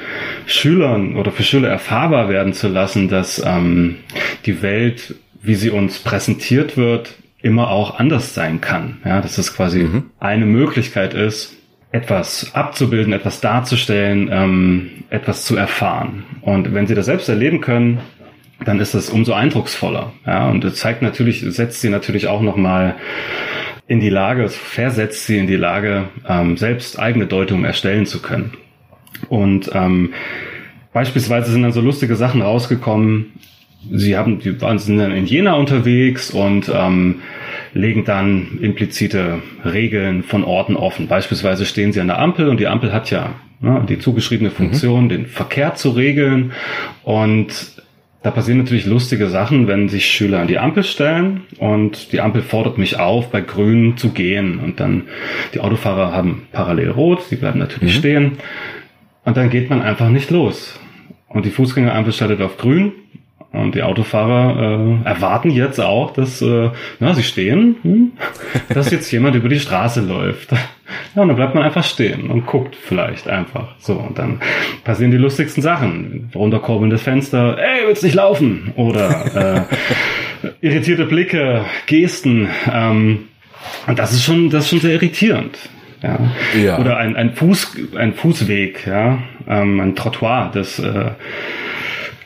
[0.48, 3.98] Schülern oder für Schüler erfahrbar werden zu lassen, dass ähm,
[4.46, 8.98] die Welt, wie sie uns präsentiert wird, immer auch anders sein kann.
[9.06, 10.06] Ja, dass es quasi mhm.
[10.20, 11.56] eine Möglichkeit ist,
[11.92, 16.24] etwas abzubilden, etwas darzustellen, ähm, etwas zu erfahren.
[16.42, 18.00] Und wenn sie das selbst erleben können,
[18.66, 20.12] dann ist das umso eindrucksvoller.
[20.26, 22.96] Ja, und es zeigt natürlich, setzt sie natürlich auch nochmal
[23.86, 28.54] in die Lage, versetzt sie in die Lage, ähm, selbst eigene Deutungen erstellen zu können.
[29.30, 30.14] Und ähm,
[30.94, 33.34] beispielsweise sind dann so lustige Sachen rausgekommen,
[33.92, 37.22] sie haben, die waren sind dann in Jena unterwegs und ähm,
[37.74, 41.08] legen dann implizite Regeln von Orten offen.
[41.08, 45.06] Beispielsweise stehen sie an der Ampel und die Ampel hat ja ne, die zugeschriebene Funktion,
[45.06, 45.10] mhm.
[45.10, 46.54] den Verkehr zu regeln
[47.04, 47.76] und
[48.24, 52.42] da passieren natürlich lustige Sachen, wenn sich Schüler an die Ampel stellen und die Ampel
[52.42, 55.04] fordert mich auf, bei Grün zu gehen und dann
[55.54, 58.00] die Autofahrer haben parallel rot, die bleiben natürlich mhm.
[58.00, 58.32] stehen
[59.26, 60.80] und dann geht man einfach nicht los.
[61.28, 62.94] Und die Fußgängerampel schaltet auf grün
[63.56, 68.12] und die Autofahrer äh, erwarten jetzt auch, dass äh, na, sie stehen, hm,
[68.70, 70.52] dass jetzt jemand über die Straße läuft.
[71.16, 73.76] Ja, und dann bleibt man einfach stehen und guckt vielleicht einfach.
[73.80, 74.42] So, und dann
[74.84, 76.30] passieren die lustigsten Sachen.
[76.36, 78.74] Runterkurbelndes Fenster, ey, willst nicht laufen?
[78.76, 79.68] Oder
[80.42, 82.50] äh, irritierte Blicke, Gesten.
[82.72, 83.26] Ähm,
[83.88, 85.58] und das ist schon, das ist schon sehr irritierend.
[86.04, 86.20] Ja.
[86.62, 86.78] Ja.
[86.80, 91.12] Oder ein, ein Fuß, ein Fußweg, ja, ähm, ein Trottoir, das äh,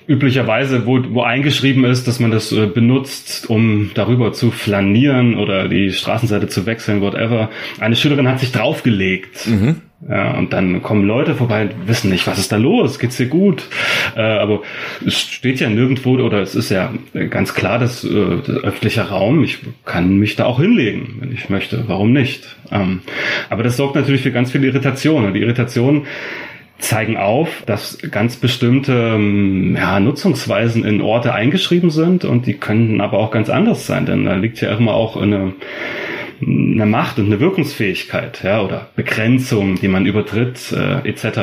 [0.10, 5.70] üblicherweise, wo, wo eingeschrieben ist, dass man das äh, benutzt, um darüber zu flanieren oder
[5.70, 7.52] die Straßenseite zu wechseln, whatever.
[7.80, 9.48] Eine Schülerin hat sich draufgelegt.
[10.08, 13.28] Ja, und dann kommen Leute vorbei und wissen nicht, was ist da los, geht's dir
[13.28, 13.68] gut?
[14.16, 14.62] Äh, aber
[15.06, 16.94] es steht ja nirgendwo, oder es ist ja
[17.30, 21.50] ganz klar, dass äh, das öffentlicher Raum, ich kann mich da auch hinlegen, wenn ich
[21.50, 22.56] möchte, warum nicht?
[22.72, 23.02] Ähm,
[23.50, 25.26] aber das sorgt natürlich für ganz viel Irritation.
[25.26, 26.08] Und die Irritation
[26.80, 33.02] zeigen auf, dass ganz bestimmte ähm, ja, Nutzungsweisen in Orte eingeschrieben sind und die können
[33.02, 35.54] aber auch ganz anders sein, denn da liegt ja immer auch eine,
[36.42, 41.40] eine Macht und eine Wirkungsfähigkeit, ja, oder Begrenzung, die man übertritt, äh, etc.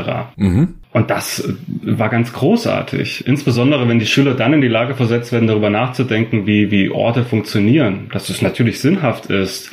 [0.93, 3.27] Und das äh, war ganz großartig.
[3.27, 7.25] Insbesondere, wenn die Schüler dann in die Lage versetzt werden, darüber nachzudenken, wie, wie Orte
[7.25, 8.09] funktionieren.
[8.13, 9.71] Dass es natürlich sinnhaft ist,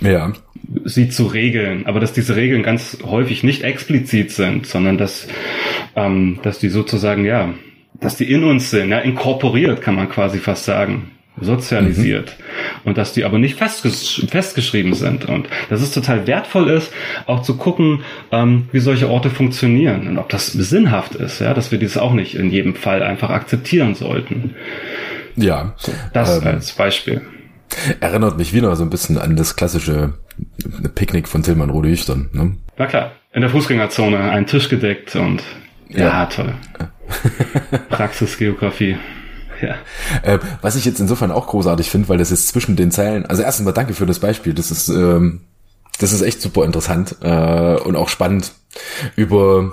[0.00, 0.32] Ja.
[0.84, 5.26] Sie zu regeln, aber dass diese Regeln ganz häufig nicht explizit sind, sondern dass,
[5.96, 7.54] ähm, dass die sozusagen, ja,
[8.00, 12.36] dass die in uns sind, ja, inkorporiert kann man quasi fast sagen, sozialisiert
[12.84, 16.92] und dass die aber nicht festges festgeschrieben sind und dass es total wertvoll ist,
[17.26, 21.70] auch zu gucken, ähm, wie solche Orte funktionieren und ob das sinnhaft ist, ja, dass
[21.72, 24.54] wir dies auch nicht in jedem Fall einfach akzeptieren sollten.
[25.36, 25.74] Ja.
[26.12, 27.22] Das Ähm, als Beispiel.
[28.00, 30.14] Erinnert mich wieder so ein bisschen an das klassische
[30.94, 32.28] Picknick von Tillmann Rode Hüchtern.
[32.32, 32.56] Ne?
[32.76, 35.42] Na klar, in der Fußgängerzone ein Tisch gedeckt und
[35.88, 36.26] ja, Ja.
[36.26, 36.54] toll.
[37.88, 38.96] Praxisgeografie.
[39.60, 39.74] Ja.
[40.22, 43.26] Äh, was ich jetzt insofern auch großartig finde, weil das ist zwischen den Zeilen.
[43.26, 44.54] Also erstens mal danke für das Beispiel.
[44.54, 45.42] Das ist ähm,
[45.98, 48.52] das ist echt super interessant äh, und auch spannend
[49.16, 49.72] über,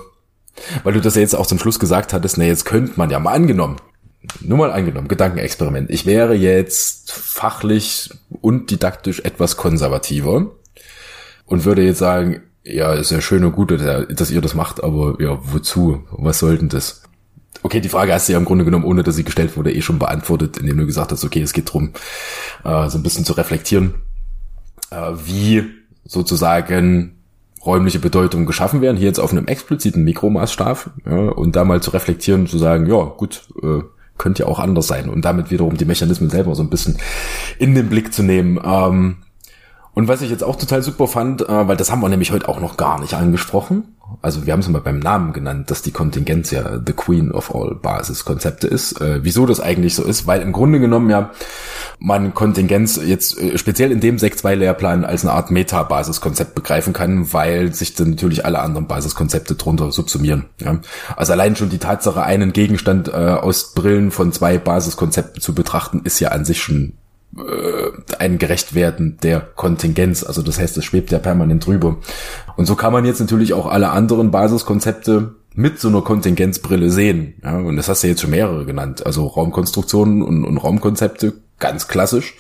[0.84, 2.38] weil du das ja jetzt auch zum Schluss gesagt hattest.
[2.38, 3.78] Na jetzt könnte man ja mal angenommen,
[4.42, 5.90] nur mal angenommen, Gedankenexperiment.
[5.90, 8.10] Ich wäre jetzt fachlich
[8.42, 10.52] und didaktisch etwas konservativer
[11.48, 15.16] und würde jetzt sagen, ja, ist ja schön und gut, dass ihr- das macht, aber
[15.20, 16.04] ja, wozu?
[16.12, 17.02] Was soll denn das?
[17.64, 19.82] Okay, die Frage hast du ja im Grunde genommen, ohne dass sie gestellt wurde, eh
[19.82, 21.92] schon beantwortet, indem du gesagt hast, okay, es geht drum,
[22.64, 23.96] äh, so ein bisschen zu reflektieren,
[24.92, 25.64] äh, wie
[26.06, 27.16] sozusagen
[27.66, 31.92] räumliche Bedeutungen geschaffen werden, hier jetzt auf einem expliziten Mikromaßstab, ja, und da mal zu
[31.92, 33.82] reflektieren, zu sagen, ja, gut, äh,
[34.18, 36.98] könnte ja auch anders sein und damit wiederum die Mechanismen selber so ein bisschen
[37.60, 38.60] in den Blick zu nehmen.
[38.64, 39.18] Ähm,
[39.98, 42.48] und was ich jetzt auch total super fand, äh, weil das haben wir nämlich heute
[42.50, 43.96] auch noch gar nicht angesprochen.
[44.22, 47.56] Also wir haben es mal beim Namen genannt, dass die Kontingenz ja the queen of
[47.56, 49.02] all Basiskonzepte ist.
[49.02, 51.32] Äh, wieso das eigentlich so ist, weil im Grunde genommen ja
[51.98, 56.94] man Kontingenz jetzt äh, speziell in dem Sek 2 Lehrplan als eine Art Meta-Basiskonzept begreifen
[56.94, 60.46] kann, weil sich dann natürlich alle anderen Basiskonzepte drunter subsumieren.
[60.62, 60.78] Ja?
[61.16, 66.02] Also allein schon die Tatsache, einen Gegenstand äh, aus Brillen von zwei Basiskonzepten zu betrachten,
[66.04, 66.94] ist ja an sich schon
[68.20, 70.24] ein Gerechtwerden der Kontingenz.
[70.24, 71.98] Also das heißt, es schwebt ja permanent drüber.
[72.56, 77.36] Und so kann man jetzt natürlich auch alle anderen Basiskonzepte mit so einer Kontingenzbrille sehen.
[77.44, 79.06] Ja, und das hast du jetzt schon mehrere genannt.
[79.06, 82.36] Also Raumkonstruktionen und, und Raumkonzepte, ganz klassisch.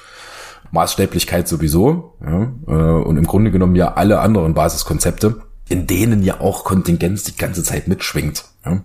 [0.71, 2.15] Maßstäblichkeit sowieso.
[2.23, 7.23] Ja, äh, und im Grunde genommen ja alle anderen Basiskonzepte, in denen ja auch Kontingenz
[7.23, 8.45] die ganze Zeit mitschwingt.
[8.65, 8.81] Ja.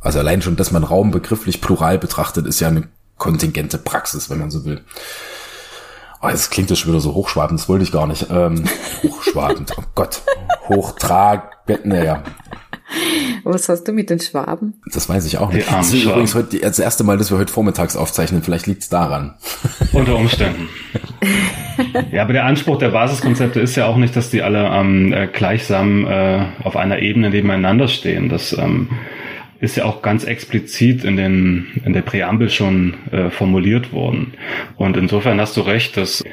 [0.00, 4.38] Also allein schon, dass man Raum begrifflich plural betrachtet, ist ja eine kontingente Praxis, wenn
[4.38, 4.80] man so will.
[6.20, 8.26] Oh, jetzt klingt das schon wieder so hochschwabend, das wollte ich gar nicht.
[8.30, 8.64] Ähm,
[9.02, 10.22] hochschwabend, oh Gott.
[10.68, 12.22] Hochtrag, naja,
[13.44, 14.80] Was hast du mit den Schwaben?
[14.92, 15.70] das weiß ich auch nicht.
[15.70, 18.42] Das ist übrigens heute das erste Mal, dass wir heute vormittags aufzeichnen.
[18.42, 19.34] Vielleicht liegt's daran.
[19.92, 20.68] Unter Umständen.
[22.12, 25.28] ja, aber der Anspruch der Basiskonzepte ist ja auch nicht, dass die alle ähm, äh,
[25.28, 28.28] gleichsam äh, auf einer Ebene nebeneinander stehen.
[28.28, 28.90] Das ähm,
[29.60, 34.34] ist ja auch ganz explizit in, den, in der Präambel schon äh, formuliert worden.
[34.76, 36.24] Und insofern hast du recht, dass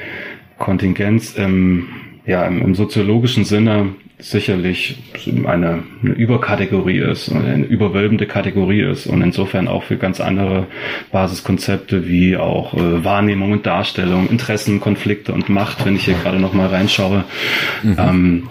[0.57, 1.87] Kontingenz im,
[2.25, 4.97] ja, im, im soziologischen Sinne sicherlich
[5.45, 10.67] eine, eine Überkategorie ist, eine überwölbende Kategorie ist und insofern auch für ganz andere
[11.11, 16.39] Basiskonzepte wie auch äh, Wahrnehmung und Darstellung, Interessen, Konflikte und Macht, wenn ich hier gerade
[16.39, 17.25] noch mal reinschaue,
[17.83, 18.47] ähm,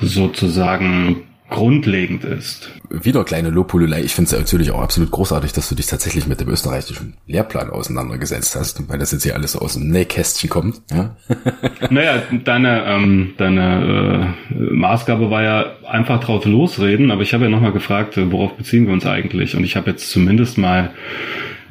[0.00, 2.70] sozusagen grundlegend ist.
[2.90, 4.02] Wieder kleine Lobhudelei.
[4.02, 7.70] Ich finde es natürlich auch absolut großartig, dass du dich tatsächlich mit dem österreichischen Lehrplan
[7.70, 10.82] auseinandergesetzt hast, weil das jetzt hier alles so aus dem Nähkästchen kommt.
[10.90, 11.16] Ja?
[11.90, 17.50] Naja, deine, ähm, deine äh, Maßgabe war ja einfach drauf losreden, aber ich habe ja
[17.50, 19.56] nochmal gefragt, äh, worauf beziehen wir uns eigentlich?
[19.56, 20.90] Und ich habe jetzt zumindest mal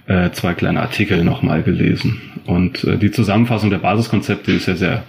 [0.07, 2.21] äh, zwei kleine Artikel nochmal gelesen.
[2.45, 5.03] Und äh, die Zusammenfassung der Basiskonzepte ist ja sehr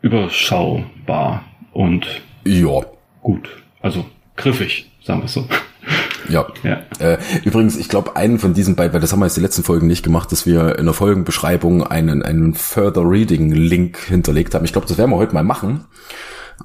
[0.00, 2.06] überschaubar und
[2.44, 2.80] Ja.
[3.22, 3.48] Gut.
[3.86, 5.46] Also griffig, sagen wir so.
[6.28, 6.44] Ja.
[6.64, 6.80] ja.
[6.98, 9.62] Äh, übrigens, ich glaube, einen von diesen beiden, weil das haben wir jetzt die letzten
[9.62, 14.64] Folgen nicht gemacht, dass wir in der Folgenbeschreibung einen, einen Further Reading Link hinterlegt haben.
[14.64, 15.84] Ich glaube, das werden wir heute mal machen.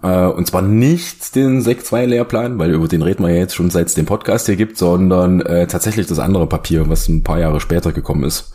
[0.01, 3.53] Äh, und zwar nicht den Sekt 2 Lehrplan, weil über den reden wir ja jetzt
[3.53, 7.21] schon seit es den Podcast hier gibt, sondern äh, tatsächlich das andere Papier, was ein
[7.21, 8.53] paar Jahre später gekommen ist.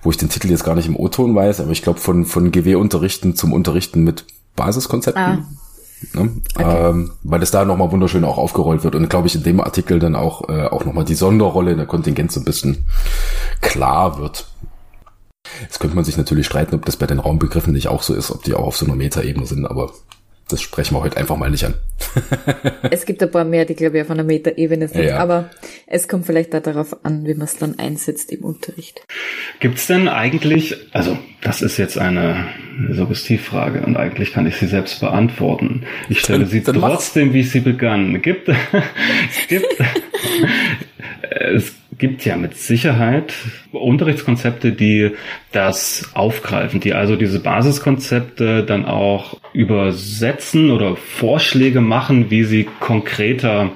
[0.00, 2.50] Wo ich den Titel jetzt gar nicht im O-Ton weiß, aber ich glaube von, von
[2.50, 4.24] GW-Unterrichten zum Unterrichten mit
[4.56, 5.22] Basiskonzepten.
[5.22, 5.44] Ah.
[6.12, 6.30] Ne?
[6.54, 6.90] Okay.
[6.90, 9.98] Ähm, weil es da nochmal wunderschön auch aufgerollt wird und glaube ich in dem Artikel
[9.98, 12.84] dann auch, äh, auch nochmal die Sonderrolle in der Kontingenz so ein bisschen
[13.60, 14.46] klar wird.
[15.60, 18.30] Jetzt könnte man sich natürlich streiten, ob das bei den Raumbegriffen nicht auch so ist,
[18.30, 19.92] ob die auch auf so einer Metaebene sind, aber
[20.48, 21.74] das sprechen wir heute einfach mal nicht an.
[22.90, 25.18] es gibt ein paar mehr, die glaube ich auf einer Metaebene sind, ja.
[25.18, 25.50] aber
[25.86, 29.04] es kommt vielleicht da darauf an, wie man es dann einsetzt im Unterricht.
[29.60, 32.46] Gibt es denn eigentlich, also das ist jetzt eine
[32.90, 35.84] Suggestivfrage und eigentlich kann ich sie selbst beantworten.
[36.08, 38.20] Ich stelle sie dann trotzdem, wie ich sie begann.
[38.20, 39.66] Gibt, es gibt,
[41.30, 43.34] es gibt ja mit Sicherheit
[43.72, 45.12] Unterrichtskonzepte, die
[45.52, 53.70] das aufgreifen, die also diese Basiskonzepte dann auch übersetzen oder Vorschläge machen, wie sie konkreter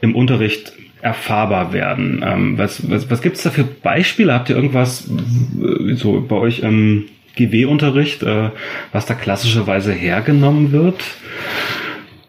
[0.00, 2.24] im Unterricht erfahrbar werden.
[2.26, 4.32] Ähm, was was, was gibt es da für Beispiele?
[4.32, 7.04] Habt ihr irgendwas äh, so bei euch im
[7.36, 8.50] GW-Unterricht, äh,
[8.92, 11.02] was da klassischerweise hergenommen wird?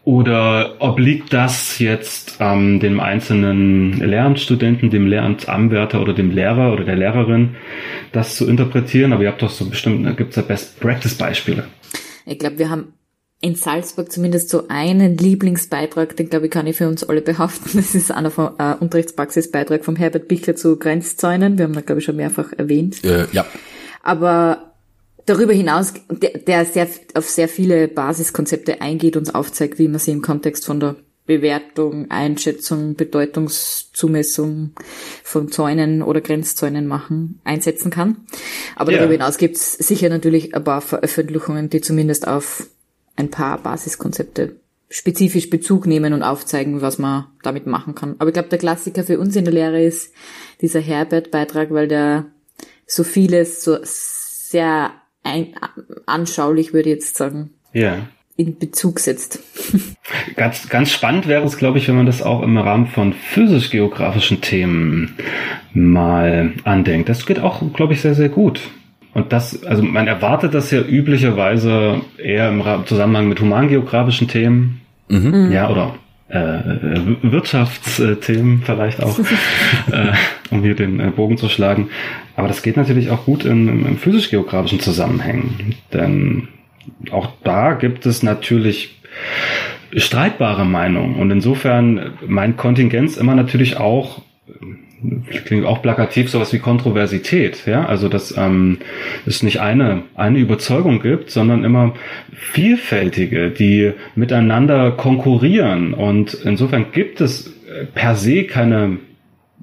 [0.06, 6.94] Oder obliegt das jetzt ähm, dem einzelnen Lehramtsstudenten, dem Lehramtsanwärter oder dem Lehrer oder der
[6.94, 7.56] Lehrerin,
[8.12, 9.12] das zu interpretieren?
[9.12, 11.64] Aber ihr habt doch so bestimmt, gibt es da Best-Practice-Beispiele?
[12.24, 12.92] Ich glaube, wir haben
[13.40, 17.72] in Salzburg zumindest so einen Lieblingsbeitrag, den glaube ich kann ich für uns alle behaften.
[17.74, 21.58] Das ist einer vom äh, Unterrichtspraxisbeitrag vom Herbert Bichler zu Grenzzäunen.
[21.58, 23.02] Wir haben da glaube ich schon mehrfach erwähnt.
[23.04, 23.44] Äh, ja.
[24.04, 24.75] Aber
[25.26, 30.12] darüber hinaus, der, der sehr, auf sehr viele Basiskonzepte eingeht und aufzeigt, wie man sie
[30.12, 34.70] im Kontext von der Bewertung, Einschätzung, Bedeutungszumessung
[35.24, 38.18] von Zäunen oder Grenzzäunen machen, einsetzen kann.
[38.76, 38.98] Aber ja.
[38.98, 42.68] darüber hinaus gibt es sicher natürlich ein paar Veröffentlichungen, die zumindest auf
[43.16, 48.14] ein paar Basiskonzepte spezifisch Bezug nehmen und aufzeigen, was man damit machen kann.
[48.18, 50.12] Aber ich glaube, der Klassiker für uns in der Lehre ist
[50.60, 52.26] dieser Herbert-Beitrag, weil der
[52.86, 54.92] so vieles so sehr
[55.26, 55.54] ein,
[56.06, 57.50] anschaulich, würde ich jetzt sagen.
[57.72, 57.98] Ja.
[58.36, 59.40] In Bezug setzt.
[60.36, 64.40] Ganz, ganz spannend wäre es, glaube ich, wenn man das auch im Rahmen von physisch-geografischen
[64.40, 65.16] Themen
[65.72, 67.08] mal andenkt.
[67.08, 68.60] Das geht auch, glaube ich, sehr, sehr gut.
[69.14, 74.82] Und das, also man erwartet das ja üblicherweise eher im Zusammenhang mit humangeografischen Themen.
[75.08, 75.50] Mhm.
[75.50, 75.94] Ja, oder
[76.28, 79.18] Wirtschaftsthemen vielleicht auch,
[79.92, 80.12] äh,
[80.50, 81.90] um hier den äh, Bogen zu schlagen.
[82.34, 85.76] Aber das geht natürlich auch gut in, in physisch-geografischen Zusammenhängen.
[85.92, 86.48] Denn
[87.12, 89.00] auch da gibt es natürlich
[89.94, 91.14] streitbare Meinungen.
[91.14, 94.22] Und insofern mein Kontingenz immer natürlich auch
[95.44, 98.78] klingt auch plakativ sowas wie Kontroversität, ja, also dass ähm,
[99.26, 101.92] es nicht eine eine Überzeugung gibt, sondern immer
[102.32, 107.54] vielfältige, die miteinander konkurrieren und insofern gibt es
[107.94, 108.98] per se keine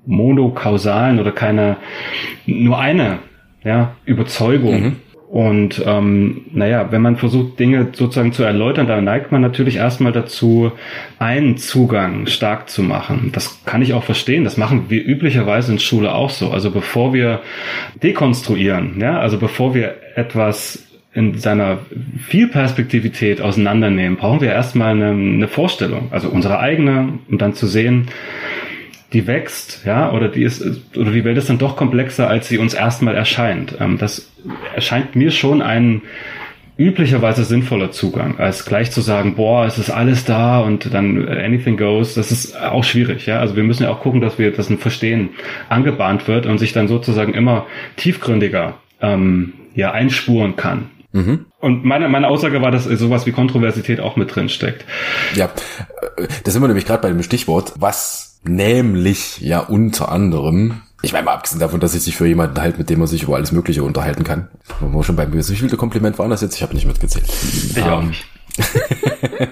[0.05, 1.77] monokausalen oder keine
[2.45, 3.19] nur eine
[3.63, 4.81] ja, Überzeugung.
[4.81, 4.95] Mhm.
[5.33, 10.11] Und ähm, naja, wenn man versucht, Dinge sozusagen zu erläutern, dann neigt man natürlich erstmal
[10.11, 10.71] dazu,
[11.17, 13.31] einen Zugang stark zu machen.
[13.33, 14.43] Das kann ich auch verstehen.
[14.43, 16.51] Das machen wir üblicherweise in Schule auch so.
[16.51, 17.41] Also bevor wir
[18.03, 21.79] dekonstruieren, ja, also bevor wir etwas in seiner
[22.27, 28.07] Vielperspektivität auseinandernehmen, brauchen wir erstmal eine, eine Vorstellung, also unsere eigene, um dann zu sehen,
[29.13, 30.63] die wächst, ja, oder die ist,
[30.97, 33.75] oder die Welt ist dann doch komplexer, als sie uns erstmal erscheint.
[33.79, 34.31] Ähm, das
[34.75, 36.01] erscheint mir schon ein
[36.75, 41.77] üblicherweise sinnvoller Zugang, als gleich zu sagen, boah, es ist alles da und dann anything
[41.77, 42.15] goes.
[42.15, 43.39] Das ist auch schwierig, ja.
[43.39, 45.29] Also wir müssen ja auch gucken, dass wir, dass ein Verstehen
[45.69, 50.89] angebahnt wird und sich dann sozusagen immer tiefgründiger, ähm, ja, einspuren kann.
[51.11, 51.45] Mhm.
[51.59, 54.83] Und meine, meine Aussage war, dass sowas wie Kontroversität auch mit drin steckt.
[55.35, 55.45] Ja,
[56.17, 61.11] äh, da sind wir nämlich gerade bei dem Stichwort, was Nämlich ja unter anderem, ich
[61.11, 63.35] meine mal abgesehen davon, dass ich sich für jemanden halt, mit dem man sich über
[63.35, 64.47] alles Mögliche unterhalten kann.
[64.79, 66.55] Wo schon beim Wie viele Kompliment waren das jetzt?
[66.55, 67.25] Ich habe nicht mitgezählt.
[67.27, 68.25] Ich um, auch ähm, nicht.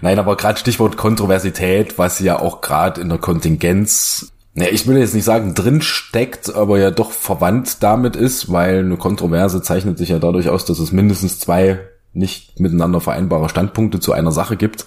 [0.00, 4.98] Nein, aber gerade Stichwort Kontroversität, was ja auch gerade in der Kontingenz, naja, ich will
[4.98, 9.98] jetzt nicht sagen drin steckt, aber ja doch verwandt damit ist, weil eine Kontroverse zeichnet
[9.98, 11.78] sich ja dadurch aus, dass es mindestens zwei
[12.12, 14.84] nicht miteinander vereinbare Standpunkte zu einer Sache gibt.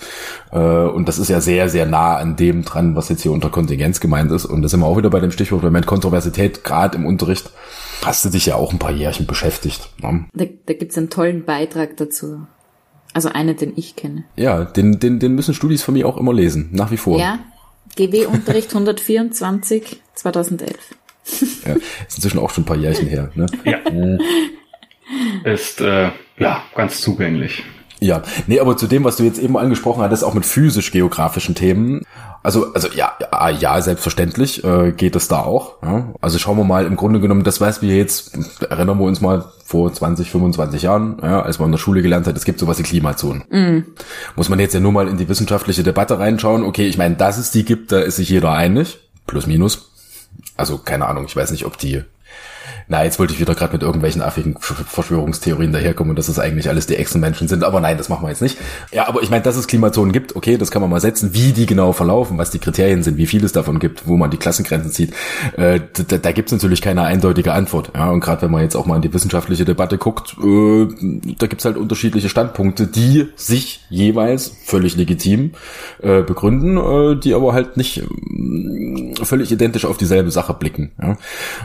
[0.52, 3.50] Äh, und das ist ja sehr, sehr nah an dem dran, was jetzt hier unter
[3.50, 4.46] Kontingenz gemeint ist.
[4.46, 7.52] Und da sind wir auch wieder bei dem Stichwort Moment Kontroversität, gerade im Unterricht.
[8.04, 9.90] Hast du dich ja auch ein paar Jährchen beschäftigt.
[10.02, 10.26] Ne?
[10.34, 12.48] Da, da gibt's einen tollen Beitrag dazu.
[13.14, 14.24] Also einen, den ich kenne.
[14.36, 17.20] Ja, den, den, den müssen Studis von mir auch immer lesen, nach wie vor.
[17.20, 17.40] Ja,
[17.96, 20.76] GW-Unterricht 124 2011.
[21.66, 21.76] Ja,
[22.08, 23.32] ist inzwischen auch schon ein paar Jährchen her.
[23.36, 23.46] Ne?
[23.66, 23.80] Ja.
[25.44, 26.10] Ist äh,
[26.42, 27.64] ja ganz zugänglich.
[28.04, 32.02] Ja, nee, aber zu dem, was du jetzt eben angesprochen hattest, auch mit physisch-geografischen Themen.
[32.42, 35.76] Also, also ja, ja, ja selbstverständlich äh, geht es da auch.
[35.84, 36.12] Ja?
[36.20, 39.46] Also schauen wir mal, im Grunde genommen, das was wir jetzt, erinnern wir uns mal
[39.64, 42.80] vor 20, 25 Jahren, ja, als man in der Schule gelernt hat, es gibt sowas
[42.80, 43.44] wie Klimazonen.
[43.52, 43.86] Mm.
[44.36, 46.64] Muss man jetzt ja nur mal in die wissenschaftliche Debatte reinschauen.
[46.64, 48.98] Okay, ich meine, dass es die gibt, da ist sich jeder einig.
[49.28, 49.92] Plus, minus.
[50.58, 52.02] Also keine Ahnung, ich weiß nicht, ob die
[52.92, 56.88] na, jetzt wollte ich wieder gerade mit irgendwelchen affigen Verschwörungstheorien daherkommen dass das eigentlich alles
[56.88, 58.58] die Echsenmenschen sind, aber nein, das machen wir jetzt nicht.
[58.92, 61.34] Ja, aber ich meine, dass es Klimazonen gibt, okay, das kann man mal setzen.
[61.34, 64.30] Wie die genau verlaufen, was die Kriterien sind, wie viel es davon gibt, wo man
[64.30, 65.14] die Klassengrenzen zieht,
[65.56, 67.92] äh, da, da gibt es natürlich keine eindeutige Antwort.
[67.96, 70.88] Ja, und gerade wenn man jetzt auch mal in die wissenschaftliche Debatte guckt, äh,
[71.38, 75.52] da gibt es halt unterschiedliche Standpunkte, die sich jeweils völlig legitim
[76.02, 80.92] äh, begründen, äh, die aber halt nicht äh, völlig identisch auf dieselbe Sache blicken.
[81.02, 81.18] Ja?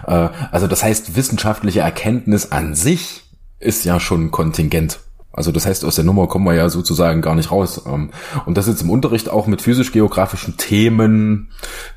[0.06, 3.24] Äh, also das heißt, wissenschaftliche Erkenntnis an sich
[3.58, 5.00] ist ja schon Kontingent.
[5.36, 7.82] Also das heißt, aus der Nummer kommen wir ja sozusagen gar nicht raus.
[7.86, 8.10] Ähm,
[8.46, 11.50] und das jetzt im Unterricht auch mit physisch-geografischen Themen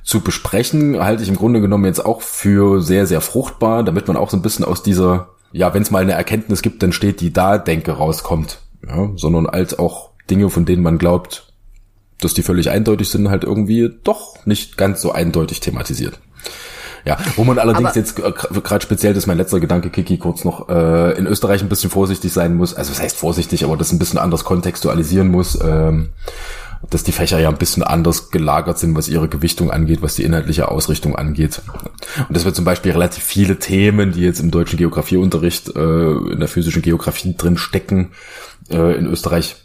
[0.03, 4.17] zu besprechen, halte ich im Grunde genommen jetzt auch für sehr, sehr fruchtbar, damit man
[4.17, 7.22] auch so ein bisschen aus dieser, ja, wenn es mal eine Erkenntnis gibt, dann steht
[7.22, 8.59] die da, denke, rauskommt.
[8.86, 11.53] Ja, sondern als auch Dinge, von denen man glaubt,
[12.20, 16.20] dass die völlig eindeutig sind, halt irgendwie doch nicht ganz so eindeutig thematisiert.
[17.05, 20.17] Ja, wo man allerdings Aber jetzt äh, gerade speziell, das ist mein letzter Gedanke, Kiki,
[20.17, 23.77] kurz noch, äh, in Österreich ein bisschen vorsichtig sein muss, also das heißt vorsichtig, aber
[23.77, 26.09] das ein bisschen anders kontextualisieren muss, ähm,
[26.89, 30.23] dass die Fächer ja ein bisschen anders gelagert sind, was ihre Gewichtung angeht, was die
[30.23, 31.61] inhaltliche Ausrichtung angeht.
[32.27, 36.39] Und dass wir zum Beispiel relativ viele Themen, die jetzt im deutschen Geografieunterricht äh, in
[36.39, 38.11] der physischen Geografie drin stecken,
[38.69, 39.57] äh, in Österreich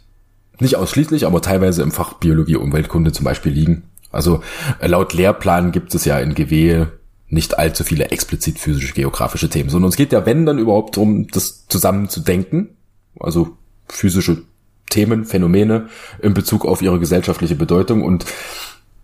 [0.59, 3.85] nicht ausschließlich, aber teilweise im Fach Biologie, Umweltkunde zum Beispiel liegen.
[4.11, 4.43] Also
[4.81, 6.87] äh, laut Lehrplan gibt es ja in GW
[7.35, 11.27] nicht allzu viele explizit physische geografische Themen, sondern es geht ja, wenn dann überhaupt darum,
[11.29, 12.77] das zusammen zu denken,
[13.21, 13.57] also
[13.89, 14.43] physische
[14.89, 15.89] Themen, Phänomene
[16.23, 18.25] in Bezug auf ihre gesellschaftliche Bedeutung und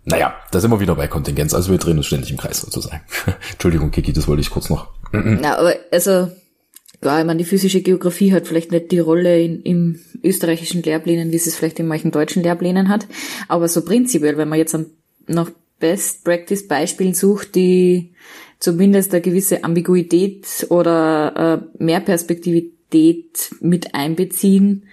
[0.03, 3.01] naja, da sind wir wieder bei Kontingenz, also wir drehen uns ständig im Kreis sozusagen.
[3.51, 4.87] Entschuldigung, Kiki, das wollte ich kurz noch.
[5.13, 6.31] Ja, aber also,
[7.01, 11.31] klar, ich meine, die physische Geografie hat vielleicht nicht die Rolle in, im österreichischen Lehrplänen,
[11.31, 13.05] wie sie es vielleicht in manchen deutschen Lehrplänen hat,
[13.47, 14.75] aber so prinzipiell, wenn man jetzt
[15.27, 15.51] nach
[15.81, 18.13] Best Practice Beispielen sucht, die
[18.59, 24.87] zumindest eine gewisse Ambiguität oder äh, Mehrperspektivität mit einbeziehen,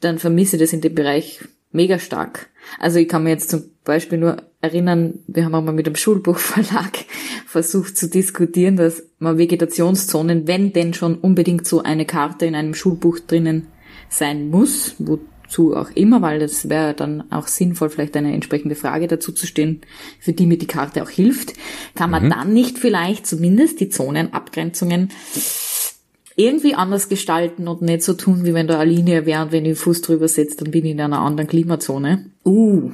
[0.00, 1.40] dann vermisse ich das in dem Bereich
[1.72, 2.48] mega stark.
[2.78, 5.96] Also ich kann mir jetzt zum Beispiel nur erinnern, wir haben auch mal mit dem
[5.96, 6.98] Schulbuchverlag
[7.46, 12.74] versucht zu diskutieren, dass man Vegetationszonen, wenn denn schon unbedingt so eine Karte in einem
[12.74, 13.68] Schulbuch drinnen
[14.08, 15.18] sein muss, wo
[15.48, 19.46] zu auch immer, weil das wäre dann auch sinnvoll, vielleicht eine entsprechende Frage dazu zu
[19.46, 19.80] stellen,
[20.20, 21.54] für die mir die Karte auch hilft.
[21.94, 22.30] Kann man mhm.
[22.30, 25.10] dann nicht vielleicht zumindest die Zonenabgrenzungen
[26.36, 29.64] irgendwie anders gestalten und nicht so tun, wie wenn da eine Linie wäre und wenn
[29.64, 32.30] ich Fuß drüber setze, dann bin ich in einer anderen Klimazone.
[32.44, 32.92] Uh,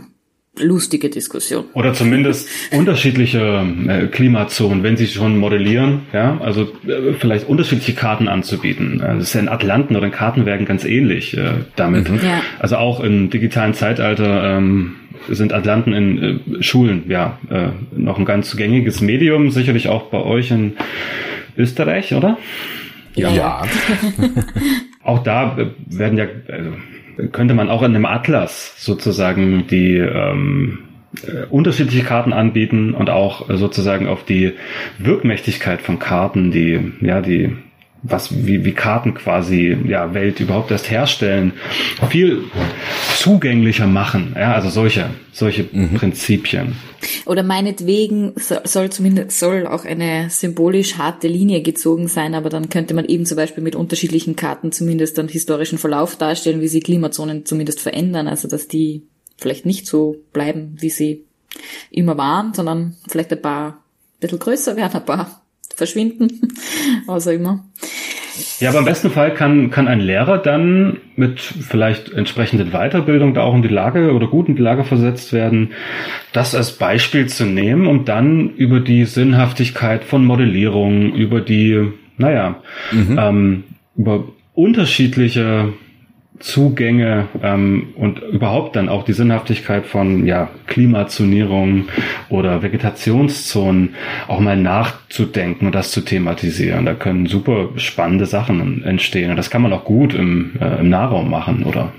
[0.59, 1.65] lustige Diskussion.
[1.73, 8.29] Oder zumindest unterschiedliche äh, Klimazonen, wenn sie schon modellieren, ja, also äh, vielleicht unterschiedliche Karten
[8.29, 9.01] anzubieten.
[9.01, 12.09] Äh, das ist ja in Atlanten oder in Kartenwerken ganz ähnlich äh, damit.
[12.09, 12.21] Mhm.
[12.23, 12.43] Ja.
[12.61, 14.97] Also auch im digitalen Zeitalter ähm,
[15.29, 20.23] sind Atlanten in äh, Schulen ja äh, noch ein ganz gängiges Medium, sicherlich auch bei
[20.23, 20.77] euch in
[21.57, 22.39] Österreich, oder?
[23.15, 23.31] Ja.
[23.31, 23.63] ja.
[25.03, 26.73] auch da äh, werden ja also,
[27.33, 30.81] könnte man auch in einem Atlas sozusagen die ähm,
[31.23, 34.55] äh, unterschiedliche Karten anbieten und auch äh, sozusagen auf die
[34.99, 37.57] Wirkmächtigkeit von Karten, die ja die
[38.05, 41.55] was wie, wie Karten quasi ja Welt überhaupt erst herstellen,
[42.11, 42.45] viel
[43.17, 44.35] zugänglicher machen.
[44.39, 45.95] Ja, also solche solche mhm.
[45.95, 46.77] Prinzipien.
[47.25, 52.95] Oder meinetwegen soll zumindest soll auch eine symbolisch harte Linie gezogen sein, aber dann könnte
[52.95, 57.47] man eben zum Beispiel mit unterschiedlichen Karten zumindest einen historischen Verlauf darstellen, wie sie Klimazonen
[57.47, 59.07] zumindest verändern, also dass die
[59.39, 61.25] vielleicht nicht so bleiben, wie sie
[61.91, 65.44] immer waren, sondern vielleicht ein paar ein bisschen größer werden, ein paar
[65.77, 66.53] verschwinden,
[67.07, 67.65] was auch immer.
[68.59, 73.43] Ja, aber im besten Fall kann, kann ein Lehrer dann mit vielleicht entsprechenden Weiterbildung da
[73.43, 75.71] auch in die Lage oder gut in die Lage versetzt werden,
[76.33, 82.61] das als Beispiel zu nehmen und dann über die Sinnhaftigkeit von Modellierung, über die, naja,
[82.91, 83.19] mhm.
[83.21, 83.65] ähm,
[83.97, 85.73] über unterschiedliche
[86.45, 91.87] Zugänge ähm, und überhaupt dann auch die Sinnhaftigkeit von ja, Klimazonierung
[92.29, 93.95] oder Vegetationszonen
[94.29, 96.85] auch mal nachzudenken und das zu thematisieren.
[96.85, 100.91] Da können super spannende Sachen entstehen und das kann man auch gut im, äh, im
[100.91, 101.93] Nahraum machen oder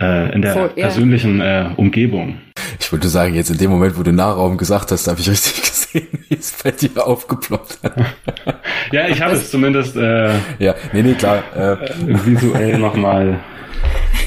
[0.00, 0.86] äh, in der Voll, ja.
[0.86, 2.38] persönlichen äh, Umgebung.
[2.80, 5.71] Ich würde sagen, jetzt in dem Moment, wo du Nahraum gesagt hast, habe ich richtig
[5.94, 7.94] wie es bei dir aufgeploppt hat.
[8.92, 11.42] Ja, ich habe es zumindest äh, ja, nee, nee, klar.
[11.56, 11.76] Äh,
[12.24, 13.40] visuell nochmal.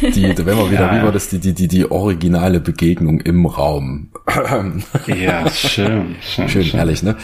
[0.02, 1.00] Die, wenn wir wieder, Ja.
[1.00, 4.10] wie war das, die, die, die, die originale Begegnung im Raum.
[5.08, 7.16] Ja, schön, schön, Schön, ehrlich, ne?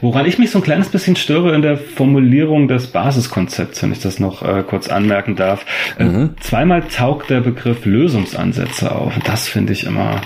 [0.00, 4.00] Woran ich mich so ein kleines bisschen störe in der Formulierung des Basiskonzepts, wenn ich
[4.00, 5.64] das noch äh, kurz anmerken darf.
[5.98, 9.12] Äh, zweimal taucht der Begriff Lösungsansätze auf.
[9.24, 10.20] Das finde ich immer,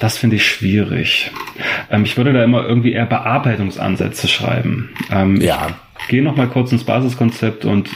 [0.00, 1.30] das finde ich schwierig.
[1.90, 4.90] Ähm, ich würde da immer irgendwie eher Bearbeitungsansätze schreiben.
[5.10, 5.68] Ähm, Ja.
[5.68, 7.88] Ich gehe noch mal kurz ins Basiskonzept und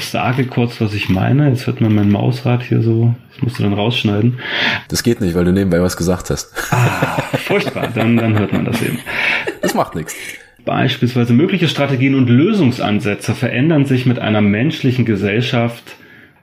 [0.00, 1.48] sage kurz, was ich meine.
[1.48, 4.38] Jetzt wird mir mein Mausrad hier so, das musst du dann rausschneiden.
[4.88, 6.56] Das geht nicht, weil du nebenbei was gesagt hast.
[7.44, 8.98] Furchtbar, dann, dann hört man das eben.
[9.62, 10.14] Das macht nichts.
[10.64, 15.96] Beispielsweise mögliche Strategien und Lösungsansätze verändern sich mit einer menschlichen Gesellschaft.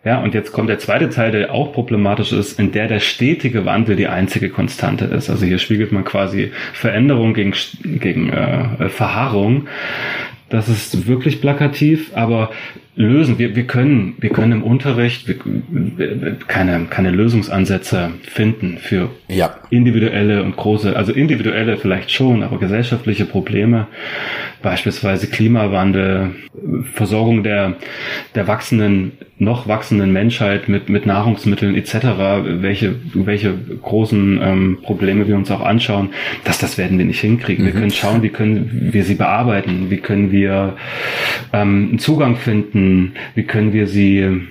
[0.03, 3.65] Ja, und jetzt kommt der zweite Teil, der auch problematisch ist, in der der stetige
[3.65, 5.30] Wandel die einzige Konstante ist.
[5.30, 7.53] Also hier spiegelt man quasi Veränderung gegen,
[7.84, 9.68] gegen äh, Verharrung.
[10.50, 12.52] Das ist wirklich plakativ, aber
[12.98, 13.38] lösen.
[13.38, 15.36] Wir, wir können, wir können im Unterricht wir,
[16.48, 19.56] keine, keine Lösungsansätze finden für Ja.
[19.70, 23.88] individuelle und große, also individuelle vielleicht schon, aber gesellschaftliche Probleme,
[24.64, 26.32] beispielsweise Klimawandel,
[26.93, 27.76] Versorgung der,
[28.34, 31.93] der wachsenden, noch wachsenden Menschheit mit, mit Nahrungsmitteln etc.,
[32.62, 36.10] welche, welche großen ähm, Probleme wir uns auch anschauen,
[36.43, 37.66] dass das werden wir nicht hinkriegen.
[37.66, 40.76] Wir können schauen, wie können wir sie bearbeiten, wie können wir
[41.54, 42.86] ähm, einen Zugang finden,
[43.35, 44.41] wie können wir sie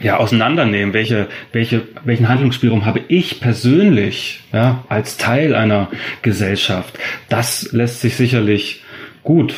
[0.00, 5.88] ja, auseinandernehmen, welche, welche, welchen Handlungsspielraum habe ich persönlich, ja, als Teil einer
[6.22, 6.98] Gesellschaft.
[7.28, 8.82] Das lässt sich sicherlich
[9.22, 9.54] gut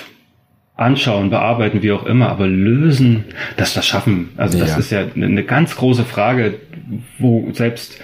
[0.77, 3.25] anschauen, bearbeiten, wie auch immer, aber lösen,
[3.57, 4.29] das, das schaffen.
[4.37, 4.77] Also das Ja.
[4.77, 6.55] ist ja eine ganz große Frage,
[7.19, 7.99] wo selbst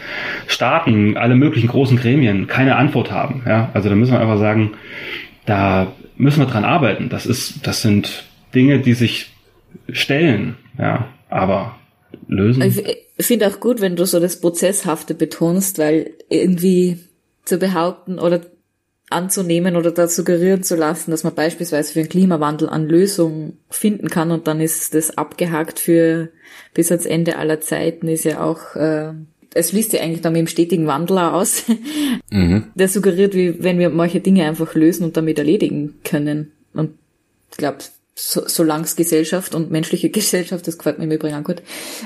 [0.47, 3.43] Staaten, alle möglichen großen Gremien keine Antwort haben.
[3.47, 4.73] Ja, also da müssen wir einfach sagen,
[5.45, 7.11] da müssen wir dran arbeiten.
[7.11, 9.32] Das ist, das sind Dinge, die sich
[9.91, 10.57] stellen.
[10.79, 11.77] Ja, aber
[12.29, 12.63] lösen.
[12.63, 12.83] Ich
[13.23, 16.99] ich finde auch gut, wenn du so das Prozesshafte betonst, weil irgendwie
[17.45, 18.41] zu behaupten oder
[19.11, 24.09] anzunehmen oder da suggerieren zu lassen, dass man beispielsweise für den Klimawandel an Lösungen finden
[24.09, 26.31] kann und dann ist das abgehakt für
[26.75, 29.13] bis ans Ende aller Zeiten, ist ja auch, äh,
[29.55, 31.65] es schließt ja eigentlich dann mit dem stetigen Wandel auch aus.
[32.75, 36.51] Der suggeriert, wie wenn wir manche Dinge einfach lösen und damit erledigen können.
[36.73, 36.95] Und
[37.51, 37.79] ich glaube,
[38.15, 41.63] so, solange es Gesellschaft und menschliche Gesellschaft, das gefällt mir im Übrigen auch gut,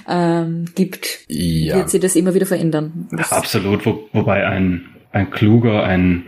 [0.09, 1.77] ähm, gibt, Ja.
[1.77, 3.09] wird sich das immer wieder verändern.
[3.13, 6.25] Das, Absolut, wo, wobei ein, ein kluger, ein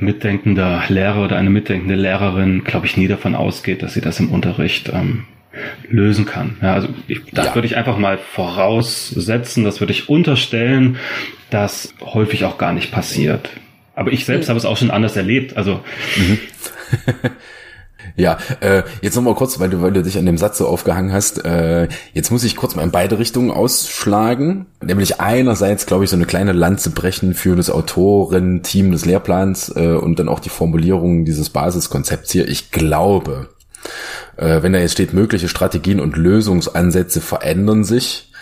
[0.00, 4.30] mitdenkender Lehrer oder eine mitdenkende Lehrerin, glaube ich, nie davon ausgeht, dass sie das im
[4.30, 5.24] Unterricht ähm,
[5.90, 6.56] lösen kann.
[6.62, 7.54] Ja, also ich, das Ja.
[7.54, 10.96] würde ich einfach mal voraussetzen, das würde ich unterstellen,
[11.50, 13.50] dass häufig auch gar nicht passiert.
[13.94, 14.50] Aber ich selbst Mhm.
[14.50, 15.56] habe es auch schon anders erlebt.
[15.56, 15.80] Also
[18.18, 21.12] Ja, äh, jetzt nochmal kurz, weil du, weil du dich an dem Satz so aufgehangen
[21.12, 21.44] hast.
[21.44, 24.66] Äh, jetzt muss ich kurz mal in beide Richtungen ausschlagen.
[24.82, 29.92] Nämlich einerseits, glaube ich, so eine kleine Lanze brechen für das Autorenteam des Lehrplans äh,
[29.92, 32.48] und dann auch die Formulierung dieses Basiskonzepts hier.
[32.48, 33.50] Ich glaube,
[34.36, 38.32] äh, wenn da jetzt steht, mögliche Strategien und Lösungsansätze verändern sich.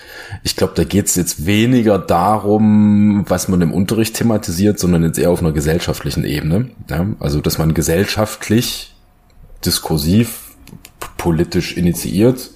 [0.42, 5.18] Ich glaube, da geht es jetzt weniger darum, was man im Unterricht thematisiert, sondern jetzt
[5.18, 6.70] eher auf einer gesellschaftlichen Ebene.
[6.88, 7.06] Ja?
[7.20, 8.95] Also, dass man gesellschaftlich
[9.66, 10.42] diskursiv,
[11.16, 12.50] politisch initiiert,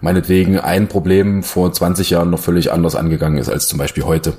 [0.00, 4.38] meinetwegen ein Problem vor 20 Jahren noch völlig anders angegangen ist als zum Beispiel heute.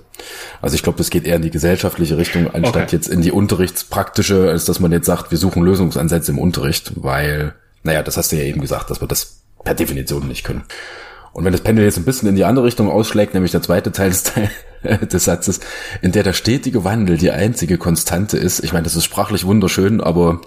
[0.62, 2.96] Also ich glaube, das geht eher in die gesellschaftliche Richtung, anstatt Okay.
[2.96, 7.54] jetzt in die unterrichtspraktische, als dass man jetzt sagt, wir suchen Lösungsansätze im Unterricht, weil,
[7.84, 10.64] naja, das hast du ja eben gesagt, dass wir das per Definition nicht können.
[11.34, 13.92] Und wenn das Pendel jetzt ein bisschen in die andere Richtung ausschlägt, nämlich der zweite
[13.92, 14.50] Teil des, Teil
[15.12, 15.62] des Satzes,
[16.02, 20.02] in der der stetige Wandel die einzige Konstante ist, ich meine, das ist sprachlich wunderschön,
[20.02, 20.42] aber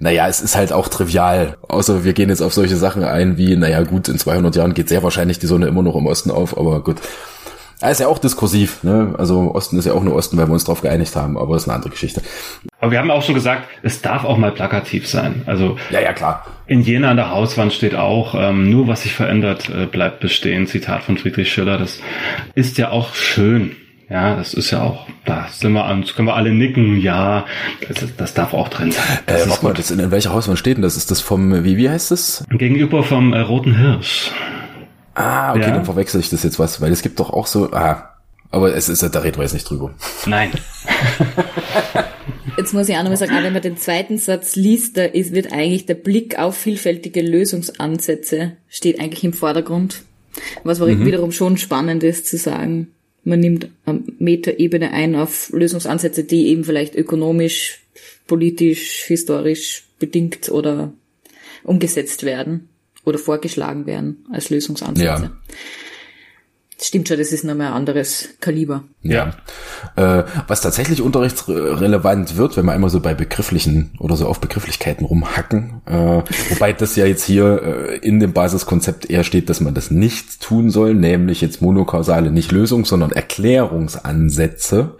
[0.00, 1.56] naja, es ist halt auch trivial.
[1.68, 4.88] Außer wir gehen jetzt auf solche Sachen ein wie, naja gut, in 200 Jahren geht
[4.88, 6.96] sehr wahrscheinlich die Sonne immer noch im Osten auf, aber gut.
[7.82, 9.14] Er ist ja auch diskursiv, ne?
[9.16, 11.62] Also Osten ist ja auch nur Osten, weil wir uns darauf geeinigt haben, aber das
[11.62, 12.20] ist eine andere Geschichte.
[12.78, 15.42] Aber wir haben auch schon gesagt, es darf auch mal plakativ sein.
[15.46, 16.46] Also Ja, ja, klar.
[16.66, 20.66] in Jena an der Hauswand steht auch, ähm, nur was sich verändert, äh, bleibt bestehen.
[20.66, 21.78] Zitat von Friedrich Schiller.
[21.78, 22.00] Das
[22.54, 23.76] ist ja auch schön.
[24.10, 27.46] Ja, das ist ja auch, da sind wir an, können wir alle nicken, ja,
[27.86, 29.04] das, das darf auch drin sein.
[29.26, 30.96] Das Äh, ist mal, das in, in welcher Hauswand steht denn das?
[30.96, 32.44] Ist das vom, wie, wie heißt das?
[32.50, 34.32] Gegenüber vom äh, Roten Hirsch.
[35.14, 35.70] Ah, okay, Ja.
[35.70, 38.10] dann verwechsel ich das jetzt was, weil es gibt doch auch so, ah,
[38.50, 39.94] aber es ist, da reden wir jetzt nicht drüber.
[40.26, 40.50] Nein.
[42.56, 45.32] Jetzt muss ich auch noch mal sagen, wenn man den zweiten Satz liest, da ist,
[45.32, 50.02] wird eigentlich der Blick auf vielfältige Lösungsansätze steht eigentlich im Vordergrund.
[50.64, 51.06] Was mhm.
[51.06, 52.88] wiederum schon spannend ist zu sagen,
[53.30, 53.68] man nimmt
[54.18, 57.80] Metaebene ein auf Lösungsansätze, die eben vielleicht ökonomisch,
[58.26, 60.92] politisch, historisch bedingt oder
[61.62, 62.68] umgesetzt werden
[63.04, 65.06] oder vorgeschlagen werden als Lösungsansätze.
[65.06, 65.32] Ja.
[66.82, 68.84] Stimmt schon, das ist nochmal ein anderes Kaliber.
[69.02, 69.34] Ja.
[69.96, 75.04] Äh, was tatsächlich unterrichtsrelevant wird, wenn wir einmal so bei begrifflichen oder so auf Begrifflichkeiten
[75.04, 79.74] rumhacken, äh, wobei das ja jetzt hier äh, in dem Basiskonzept eher steht, dass man
[79.74, 84.96] das nicht tun soll, nämlich jetzt monokausale, nicht Lösung, sondern Erklärungsansätze.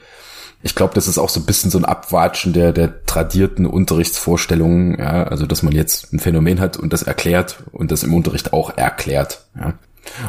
[0.62, 4.98] Ich glaube, das ist auch so ein bisschen so ein Abwatschen der, der tradierten Unterrichtsvorstellungen,
[4.98, 8.52] ja, also dass man jetzt ein Phänomen hat und das erklärt und das im Unterricht
[8.52, 9.46] auch erklärt.
[9.58, 9.72] Ja.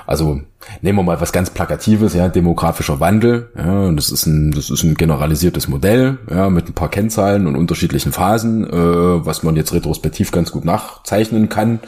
[0.05, 0.41] Also
[0.81, 3.49] nehmen wir mal was ganz Plakatives, ja, demografischer Wandel.
[3.57, 7.55] Ja, das ist ein, das ist ein generalisiertes Modell, ja, mit ein paar Kennzahlen und
[7.55, 11.79] unterschiedlichen Phasen, äh, was man jetzt retrospektiv ganz gut nachzeichnen kann,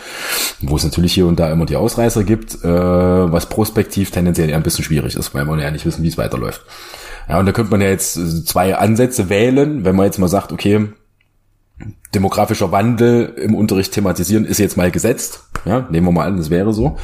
[0.61, 4.57] wo es natürlich hier und da immer die Ausreißer gibt, äh, was prospektiv tendenziell eher
[4.57, 6.61] ein bisschen schwierig ist, weil man ja nicht wissen, wie es weiterläuft.
[7.29, 10.51] Ja, und da könnte man ja jetzt zwei Ansätze wählen, wenn man jetzt mal sagt,
[10.51, 10.89] okay,
[12.13, 15.45] demografischer Wandel im Unterricht thematisieren ist jetzt mal gesetzt.
[15.65, 16.97] Ja, nehmen wir mal an, das wäre so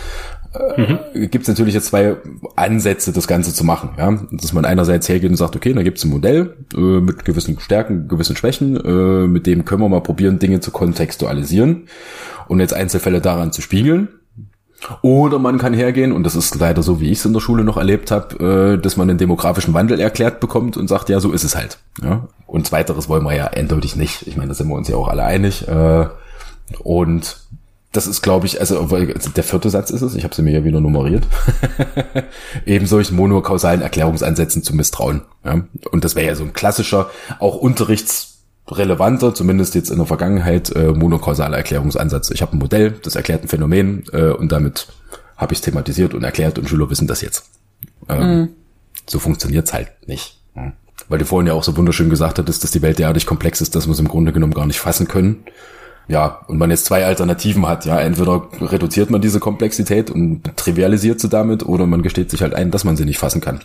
[0.78, 1.30] mhm.
[1.30, 2.18] gibt es natürlich jetzt zwei
[2.56, 3.92] Ansätze, das Ganze zu machen.
[3.98, 4.20] Ja?
[4.32, 7.60] Dass man einerseits hergeht und sagt, okay, da gibt es ein Modell äh, mit gewissen
[7.60, 11.88] Stärken, gewissen Schwächen, äh, mit dem können wir mal probieren, Dinge zu kontextualisieren
[12.48, 14.10] und jetzt Einzelfälle daran zu spiegeln.
[15.02, 17.66] Oder man kann hergehen, und das ist leider so, wie ich es in der Schule
[17.66, 21.34] noch erlebt habe, äh, dass man den demografischen Wandel erklärt bekommt und sagt, ja, so
[21.34, 21.80] ist es halt.
[22.02, 22.28] Ja?
[22.48, 24.26] Und zweiteres wollen wir ja eindeutig nicht.
[24.26, 25.68] Ich meine, da sind wir uns ja auch alle einig.
[25.68, 26.08] Äh,
[26.80, 27.38] und
[27.92, 30.64] das ist, glaube ich, also der vierte Satz ist es, ich habe sie mir ja
[30.64, 31.24] wieder nummeriert,
[32.66, 35.22] eben solchen monokausalen Erklärungsansätzen zu misstrauen.
[35.44, 35.64] Ja?
[35.92, 37.10] Und das wäre ja so ein klassischer,
[37.40, 42.30] auch unterrichtsrelevanter, zumindest jetzt in der Vergangenheit, äh, monokausaler Erklärungsansatz.
[42.30, 44.88] Ich habe ein Modell, das erklärt ein Phänomen äh, und damit
[45.36, 47.46] habe ich es thematisiert und erklärt und Schüler wissen das jetzt.
[48.08, 48.50] Ähm, mhm.
[49.08, 50.36] So funktioniert's halt nicht.
[51.08, 53.74] Weil du vorhin ja auch so wunderschön gesagt hattest, dass die Welt derartig komplex ist,
[53.74, 55.44] dass wir es im Grunde genommen gar nicht fassen können
[56.10, 61.20] ja, und man jetzt zwei Alternativen hat, ja, entweder reduziert man diese Komplexität und trivialisiert
[61.20, 63.62] sie damit oder man gesteht sich halt ein, dass man sie nicht fassen kann.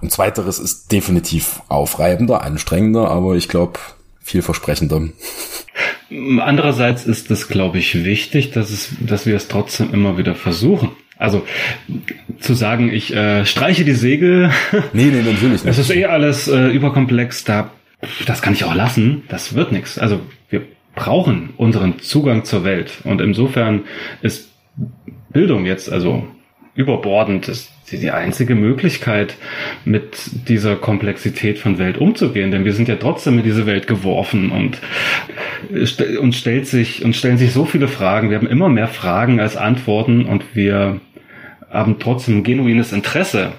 [0.00, 3.80] Und zweiteres ist definitiv aufreibender, anstrengender, aber ich glaube
[4.20, 5.08] vielversprechender.
[6.38, 10.92] Andererseits ist es, glaube ich, wichtig, dass es, dass wir es trotzdem immer wieder versuchen.
[11.18, 11.44] Also
[12.38, 14.52] zu sagen, ich äh, streiche die Segel.
[14.92, 15.66] Nee, nee, natürlich nicht.
[15.66, 17.70] Es ist eh alles äh, überkomplex, da
[18.26, 19.22] das kann ich auch lassen.
[19.28, 19.98] Das wird nichts.
[19.98, 20.20] Also
[20.94, 23.00] brauchen unseren Zugang zur Welt.
[23.04, 23.82] Und insofern
[24.20, 24.50] ist
[25.32, 26.26] Bildung jetzt also
[26.74, 29.36] überbordend, ist die einzige Möglichkeit,
[29.84, 32.50] mit dieser Komplexität von Welt umzugehen.
[32.50, 34.78] Denn wir sind ja trotzdem in diese Welt geworfen und
[36.20, 38.30] uns stellt sich, uns stellen sich so viele Fragen.
[38.30, 41.00] Wir haben immer mehr Fragen als Antworten und wir
[41.70, 43.52] haben trotzdem ein genuines Interesse,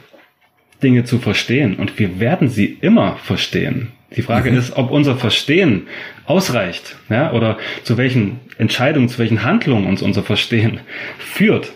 [0.82, 1.76] Dinge zu verstehen.
[1.76, 3.92] Und wir werden sie immer verstehen.
[4.16, 4.57] Die Frage mhm.
[4.57, 5.88] ist, ob unser Verstehen
[6.26, 10.80] ausreicht, ja, oder zu welchen Entscheidungen, zu welchen Handlungen uns unser Verstehen
[11.18, 11.74] führt.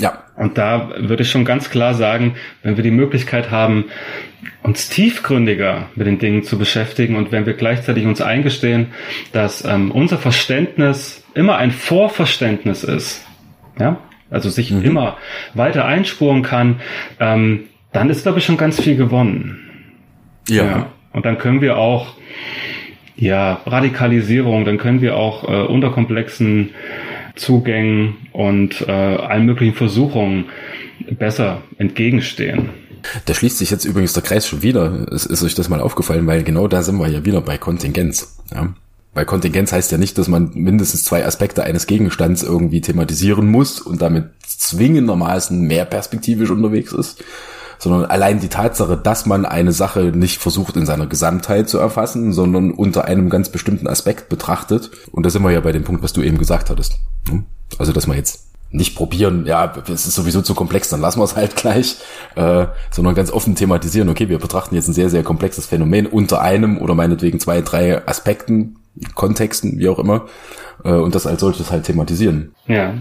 [0.00, 0.24] Ja.
[0.36, 3.86] Und da würde ich schon ganz klar sagen, wenn wir die Möglichkeit haben,
[4.62, 8.88] uns tiefgründiger mit den Dingen zu beschäftigen und wenn wir gleichzeitig uns eingestehen,
[9.32, 13.24] dass ähm, unser Verständnis immer ein Vorverständnis ist,
[13.78, 14.82] ja, also sich mhm.
[14.82, 15.16] immer
[15.54, 16.80] weiter einspuren kann,
[17.20, 19.60] ähm, dann ist, glaube ich, schon ganz viel gewonnen.
[20.48, 20.64] ja.
[20.64, 20.86] ja.
[21.16, 22.08] Und dann können wir auch
[23.16, 26.74] ja, Radikalisierung, dann können wir auch äh, unterkomplexen
[27.34, 30.44] Zugängen und äh, allen möglichen Versuchungen
[31.18, 32.68] besser entgegenstehen.
[33.24, 35.06] Da schließt sich jetzt übrigens der Kreis schon wieder.
[35.10, 38.36] Es ist euch das mal aufgefallen, weil genau da sind wir ja wieder bei Kontingenz.
[38.54, 38.74] Ja?
[39.14, 43.80] Weil Kontingenz heißt ja nicht, dass man mindestens zwei Aspekte eines Gegenstands irgendwie thematisieren muss
[43.80, 47.24] und damit zwingendermaßen mehr perspektivisch unterwegs ist,
[47.78, 52.32] sondern allein die Tatsache, dass man eine Sache nicht versucht in seiner Gesamtheit zu erfassen,
[52.32, 54.90] sondern unter einem ganz bestimmten Aspekt betrachtet.
[55.12, 56.98] Und da sind wir ja bei dem Punkt, was du eben gesagt hattest.
[57.28, 57.44] Hm?
[57.78, 61.24] Also, dass man jetzt nicht probieren, ja, es ist sowieso zu komplex, dann lassen wir
[61.24, 61.96] es halt gleich,
[62.34, 66.40] äh, sondern ganz offen thematisieren, okay, wir betrachten jetzt ein sehr, sehr komplexes Phänomen unter
[66.40, 68.76] einem oder meinetwegen zwei, drei Aspekten,
[69.14, 70.26] Kontexten, wie auch immer,
[70.84, 72.54] äh, und das als solches halt thematisieren.
[72.66, 72.94] Ja.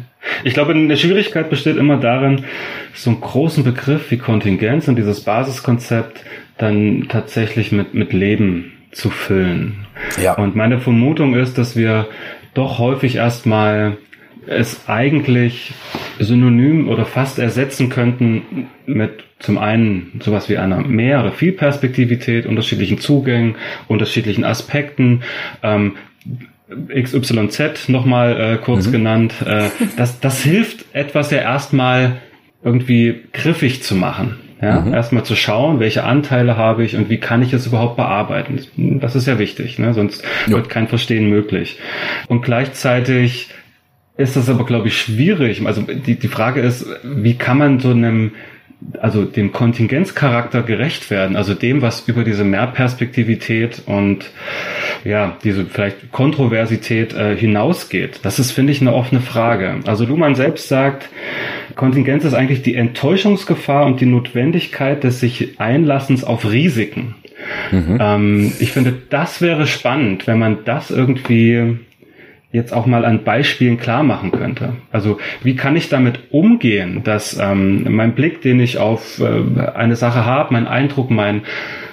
[0.43, 2.46] Ich glaube, eine Schwierigkeit besteht immer darin,
[2.93, 6.24] so einen großen Begriff wie Kontingenz und dieses Basiskonzept
[6.58, 9.86] dann tatsächlich mit, mit Leben zu füllen.
[10.22, 10.34] Ja.
[10.36, 12.08] Und meine Vermutung ist, dass wir
[12.54, 13.98] doch häufig erstmal
[14.48, 15.74] es eigentlich
[16.20, 23.00] synonym oder fast ersetzen könnten mit zum einen sowas wie einer Mehr- oder Vielperspektivität, unterschiedlichen
[23.00, 23.56] Zugängen,
[23.88, 25.22] unterschiedlichen Aspekten,
[25.62, 25.93] ähm,
[26.89, 28.91] XYZ nochmal äh, kurz mhm.
[28.91, 29.34] genannt.
[29.46, 32.18] Äh, das, das hilft etwas ja erstmal
[32.64, 34.38] irgendwie griffig zu machen.
[34.62, 34.93] Ja, mhm.
[34.93, 38.60] erstmal zu schauen, welche Anteile habe ich und wie kann ich es überhaupt bearbeiten.
[39.02, 39.93] Das ist ja wichtig, ne?
[39.93, 40.54] sonst ja.
[40.54, 41.78] wird kein Verstehen möglich.
[42.30, 43.50] Und gleichzeitig
[44.18, 45.66] ist das aber, glaube ich, schwierig.
[45.66, 48.32] Also die, die Frage ist, wie kann man so einem
[48.99, 54.30] also dem Kontingenzcharakter gerecht werden, also dem, was über diese Mehrperspektivität und
[55.03, 58.20] ja, diese vielleicht Kontroversität äh, hinausgeht.
[58.24, 59.80] Das ist, finde ich, eine offene Frage.
[59.86, 61.09] Also Luhmann selbst sagt,
[61.76, 67.16] Kontingenz ist eigentlich die Enttäuschungsgefahr und die Notwendigkeit des sich Einlassens auf Risiken.
[67.72, 67.97] Mhm.
[67.99, 71.80] Ähm, ich finde, das wäre spannend, wenn man das irgendwie
[72.56, 74.74] jetzt auch mal an Beispielen klar machen könnte.
[74.91, 79.95] Also wie kann ich damit umgehen, dass ähm, mein Blick, den ich auf äh, eine
[79.95, 81.41] Sache habe, mein Eindruck, mein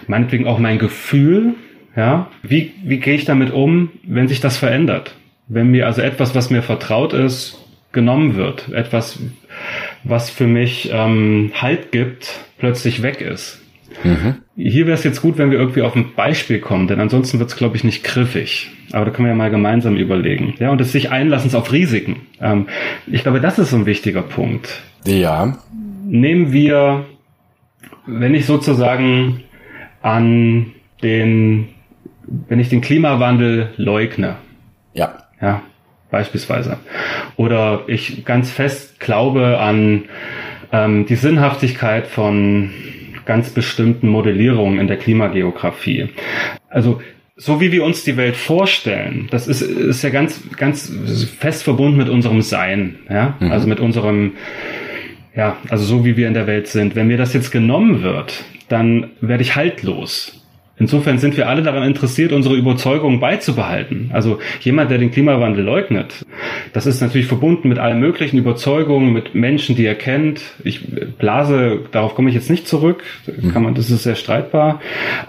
[0.07, 1.55] meinetwegen auch mein Gefühl,
[1.97, 5.15] ja, wie, wie gehe ich damit um, wenn sich das verändert?
[5.49, 7.59] Wenn mir also etwas, was mir vertraut ist,
[7.93, 9.19] genommen wird, etwas,
[10.05, 13.62] was für mich ähm, Halt gibt, plötzlich weg ist.
[14.05, 14.36] Mhm.
[14.57, 17.51] Hier wäre es jetzt gut, wenn wir irgendwie auf ein Beispiel kommen, denn ansonsten wird
[17.51, 18.70] es, glaube ich, nicht griffig.
[18.93, 20.55] Aber da können wir ja mal gemeinsam überlegen.
[20.59, 22.26] Ja, und es sich einlassen auf Risiken.
[22.40, 22.68] Ähm,
[23.07, 24.82] ich glaube, das ist so ein wichtiger Punkt.
[25.07, 25.59] Ja.
[26.05, 27.07] Nehmen wir,
[28.07, 29.43] wenn ich sozusagen
[30.03, 30.72] an
[31.03, 31.68] den,
[32.49, 34.36] wenn ich den Klimawandel leugne.
[34.95, 35.14] Ja.
[35.40, 35.62] Ja,
[36.11, 36.78] beispielsweise.
[37.36, 40.05] Oder ich ganz fest glaube an
[40.72, 42.70] ähm, die Sinnhaftigkeit von
[43.33, 46.11] ganz bestimmten Modellierungen in der Klimageografie.
[46.68, 47.01] Also
[47.35, 50.93] so wie wir uns die Welt vorstellen, das ist, ist ja ganz, ganz
[51.39, 53.51] fest verbunden mit unserem Sein, ja, mhm.
[53.51, 54.33] also mit unserem,
[55.35, 56.95] ja, also so wie wir in der Welt sind.
[56.95, 60.41] Wenn mir das jetzt genommen wird, dann werde ich haltlos.
[60.83, 64.11] Insofern sind wir alle daran interessiert, unsere Überzeugungen beizubehalten.
[64.12, 66.26] Also jemand, der den Klimawandel leugnet,
[66.72, 70.43] das ist natürlich verbunden mit allen möglichen Überzeugungen, mit Menschen, die er kennt.
[70.64, 70.80] Ich
[71.18, 73.05] blase, darauf komme ich jetzt nicht zurück,
[73.53, 74.80] kann man, das ist sehr streitbar.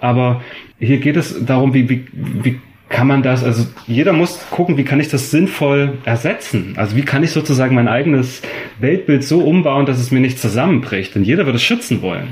[0.01, 0.41] Aber
[0.79, 4.83] hier geht es darum, wie, wie, wie kann man das, also jeder muss gucken, wie
[4.83, 6.73] kann ich das sinnvoll ersetzen?
[6.77, 8.41] Also wie kann ich sozusagen mein eigenes
[8.79, 11.13] Weltbild so umbauen, dass es mir nicht zusammenbricht?
[11.13, 12.29] Denn jeder wird es schützen wollen.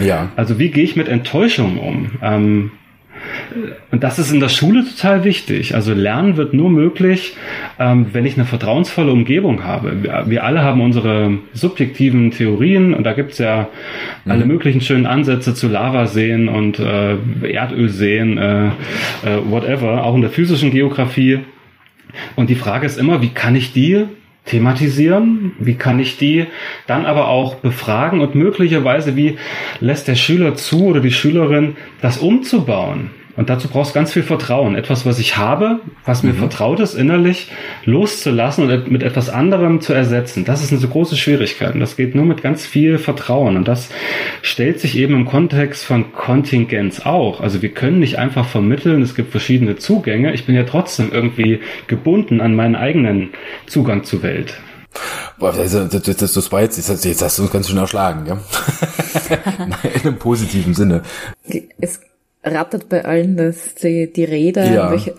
[0.00, 0.30] Ja.
[0.36, 2.10] Also wie gehe ich mit Enttäuschung um?
[2.22, 2.70] Ähm,
[3.90, 5.74] und das ist in der Schule total wichtig.
[5.74, 7.34] Also Lernen wird nur möglich,
[7.78, 10.02] ähm, wenn ich eine vertrauensvolle Umgebung habe.
[10.02, 13.68] Wir, wir alle haben unsere subjektiven Theorien und da gibt's ja
[14.24, 14.32] mhm.
[14.32, 18.70] alle möglichen schönen Ansätze zu Lavaseen und äh, Erdölseen, äh, äh,
[19.48, 21.40] whatever, auch in der physischen Geografie.
[22.34, 24.04] Und die Frage ist immer, wie kann ich die
[24.46, 25.52] thematisieren?
[25.58, 26.46] Wie kann ich die
[26.86, 29.38] dann aber auch befragen und möglicherweise, wie
[29.80, 33.10] lässt der Schüler zu oder die Schülerin, das umzubauen?
[33.36, 34.76] Und dazu brauchst ganz viel Vertrauen.
[34.76, 36.38] Etwas, was ich habe, was mir mhm.
[36.38, 37.50] vertraut ist, innerlich
[37.84, 40.44] loszulassen und mit etwas anderem zu ersetzen.
[40.44, 41.74] Das ist eine so große Schwierigkeit.
[41.74, 43.56] Und das geht nur mit ganz viel Vertrauen.
[43.56, 43.90] Und das
[44.42, 47.40] stellt sich eben im Kontext von Kontingenz auch.
[47.40, 50.32] Also wir können nicht einfach vermitteln, es gibt verschiedene Zugänge.
[50.32, 53.30] Ich bin ja trotzdem irgendwie gebunden an meinen eigenen
[53.66, 54.54] Zugang zur Welt.
[55.38, 58.38] Boah, das, das, das, das war jetzt, jetzt hast du uns ganz schön erschlagen, ja?
[59.94, 61.02] In einem positiven Sinne.
[61.78, 62.00] Es
[62.46, 64.90] rattert bei allen dass die, die Räder, ja.
[64.90, 65.14] welche,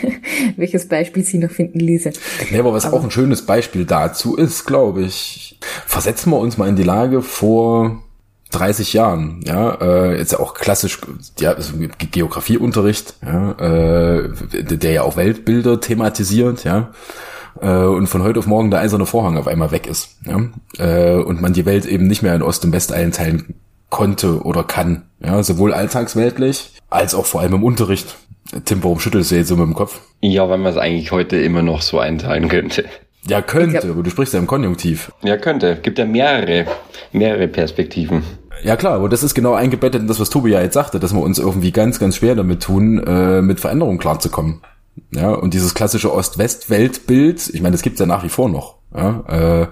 [0.56, 2.12] welches Beispiel sie noch finden ließe.
[2.50, 6.56] Nee, aber was aber auch ein schönes Beispiel dazu ist, glaube ich, versetzen wir uns
[6.56, 8.02] mal in die Lage vor
[8.52, 10.98] 30 Jahren, ja, äh, jetzt auch klassisch,
[11.38, 11.74] ja, also
[12.10, 14.30] Geografieunterricht, ja, äh,
[14.62, 16.92] der ja auch Weltbilder thematisiert, ja,
[17.60, 20.40] äh, und von heute auf morgen der eiserne Vorhang auf einmal weg ist, ja,
[20.78, 23.54] äh, und man die Welt eben nicht mehr in Ost und West einteilen
[23.90, 25.04] konnte oder kann.
[25.20, 28.16] Ja, sowohl alltagsweltlich als auch vor allem im Unterricht.
[28.64, 30.00] Tim, warum schüttelst du jetzt so mit dem Kopf?
[30.20, 32.84] Ja, weil man es eigentlich heute immer noch so einteilen könnte.
[33.26, 35.12] Ja, könnte, aber du sprichst ja im Konjunktiv.
[35.22, 35.78] Ja, könnte.
[35.82, 36.66] Gibt ja mehrere,
[37.12, 38.22] mehrere Perspektiven.
[38.62, 41.12] Ja klar, aber das ist genau eingebettet in das, was Tobi ja jetzt sagte, dass
[41.12, 44.62] wir uns irgendwie ganz, ganz schwer damit tun, äh, mit Veränderungen klarzukommen.
[45.10, 48.76] Ja, und dieses klassische Ost-West-Weltbild, ich meine, das gibt's ja nach wie vor noch.
[48.94, 49.66] Ja, äh,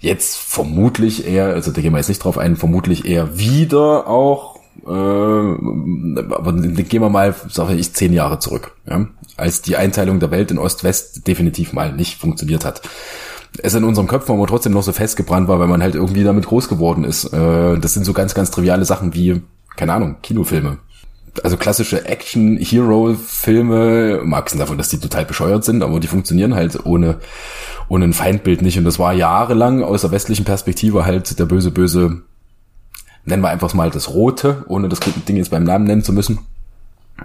[0.00, 4.56] jetzt vermutlich eher, also da gehen wir jetzt nicht drauf ein, vermutlich eher wieder auch,
[4.86, 10.30] äh, aber gehen wir mal, sage ich, zehn Jahre zurück, ja, als die Einteilung der
[10.30, 12.80] Welt in Ost-West definitiv mal nicht funktioniert hat.
[13.58, 16.46] Es in unserem Köpfen aber trotzdem noch so festgebrannt war, weil man halt irgendwie damit
[16.46, 17.24] groß geworden ist.
[17.32, 19.42] Äh, das sind so ganz, ganz triviale Sachen wie,
[19.76, 20.78] keine Ahnung, Kinofilme
[21.44, 27.18] also klassische Action-Hero-Filme, mal davon, dass die total bescheuert sind, aber die funktionieren halt ohne,
[27.88, 28.78] ohne ein Feindbild nicht.
[28.78, 32.22] Und das war jahrelang aus der westlichen Perspektive halt der böse, böse,
[33.24, 36.40] nennen wir einfach mal das Rote, ohne das Ding jetzt beim Namen nennen zu müssen.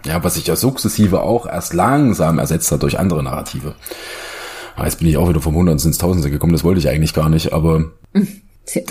[0.05, 3.75] Ja, was sich ja sukzessive auch erst langsam ersetzt hat durch andere Narrative.
[4.75, 7.13] Ah, jetzt bin ich auch wieder vom Hundertsten ins Tausendste gekommen, das wollte ich eigentlich
[7.13, 7.91] gar nicht, aber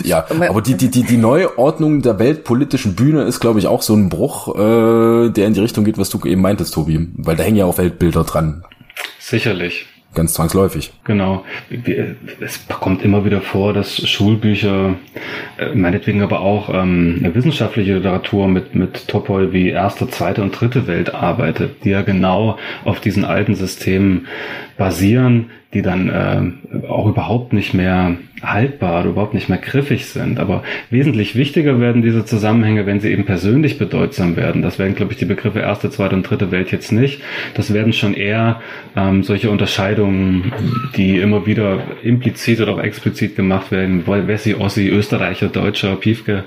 [0.03, 3.95] Ja, aber die, die, die, die Neuordnung der weltpolitischen Bühne ist, glaube ich, auch so
[3.95, 7.07] ein Bruch, äh, der in die Richtung geht, was du eben meintest, Tobi.
[7.15, 8.63] Weil da hängen ja auch Weltbilder dran.
[9.19, 10.91] Sicherlich ganz zwangsläufig.
[11.05, 11.45] Genau.
[12.39, 14.95] Es kommt immer wieder vor, dass Schulbücher,
[15.57, 20.87] äh, meinetwegen aber auch ähm, wissenschaftliche Literatur mit, mit Topoi wie erste, zweite und dritte
[20.87, 24.27] Welt arbeitet, die ja genau auf diesen alten Systemen
[24.77, 30.39] basieren, die dann äh, auch überhaupt nicht mehr haltbar oder überhaupt nicht mehr griffig sind.
[30.39, 34.61] Aber wesentlich wichtiger werden diese Zusammenhänge, wenn sie eben persönlich bedeutsam werden.
[34.61, 37.21] Das werden, glaube ich, die Begriffe erste, zweite und dritte Welt jetzt nicht.
[37.53, 38.61] Das werden schon eher
[38.95, 40.51] ähm, solche Unterscheidungen,
[40.97, 44.05] die immer wieder implizit oder auch explizit gemacht werden.
[44.05, 46.43] Wessi, Ossi, Österreicher, Deutscher, Piefke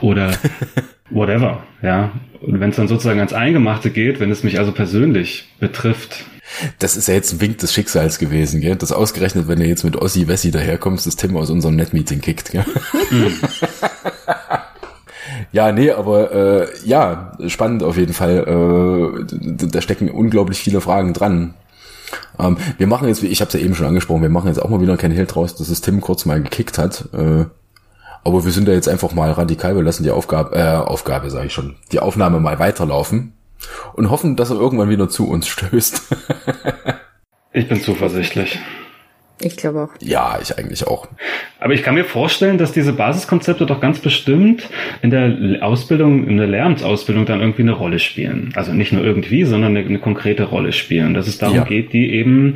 [0.00, 0.30] oder
[1.10, 1.64] whatever.
[1.82, 2.12] Ja.
[2.40, 6.24] Und wenn es dann sozusagen ans Eingemachte geht, wenn es mich also persönlich betrifft,
[6.78, 8.76] das ist ja jetzt ein Wink des Schicksals gewesen, gell?
[8.76, 12.52] Das ausgerechnet, wenn du jetzt mit Ossi Wessi daherkommst, das Tim aus unserem Netmeeting kickt,
[12.52, 12.64] gell?
[15.52, 19.24] Ja, nee, aber äh, ja, spannend auf jeden Fall.
[19.30, 21.54] Äh, da stecken unglaublich viele Fragen dran.
[22.38, 24.68] Ähm, wir machen jetzt, ich habe es ja eben schon angesprochen, wir machen jetzt auch
[24.68, 27.08] mal wieder kein Held draus, dass es Tim kurz mal gekickt hat.
[27.12, 27.46] Äh,
[28.24, 31.46] aber wir sind da jetzt einfach mal radikal, wir lassen die Aufgabe, äh, Aufgabe sage
[31.46, 33.32] ich schon, die Aufnahme mal weiterlaufen
[33.94, 36.02] und hoffen, dass er irgendwann wieder zu uns stößt.
[37.52, 38.58] ich bin zuversichtlich.
[39.40, 39.90] Ich glaube auch.
[40.00, 41.08] Ja, ich eigentlich auch.
[41.60, 44.68] Aber ich kann mir vorstellen, dass diese Basiskonzepte doch ganz bestimmt
[45.02, 48.52] in der Ausbildung, in der Lehramtsausbildung dann irgendwie eine Rolle spielen.
[48.54, 51.14] Also nicht nur irgendwie, sondern eine, eine konkrete Rolle spielen.
[51.14, 51.64] Dass es darum ja.
[51.64, 52.54] geht, die eben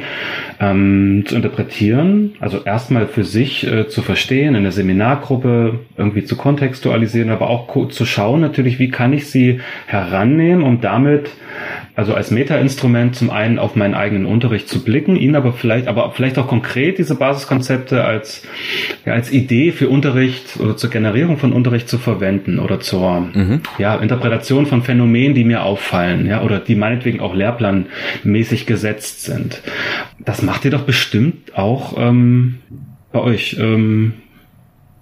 [0.60, 6.36] ähm, zu interpretieren, also erstmal für sich äh, zu verstehen, in der Seminargruppe irgendwie zu
[6.36, 11.30] kontextualisieren, aber auch zu schauen natürlich, wie kann ich sie herannehmen, um damit
[11.94, 16.12] also als Metainstrument zum einen auf meinen eigenen Unterricht zu blicken, ihn aber vielleicht, aber
[16.12, 18.46] vielleicht auch konkret diese Basiskonzepte als,
[19.04, 23.60] ja, als Idee für Unterricht oder zur Generierung von Unterricht zu verwenden oder zur mhm.
[23.78, 29.62] ja, Interpretation von Phänomenen, die mir auffallen, ja, oder die meinetwegen auch lehrplanmäßig gesetzt sind.
[30.18, 32.58] Das macht ihr doch bestimmt auch ähm,
[33.12, 34.14] bei euch ähm,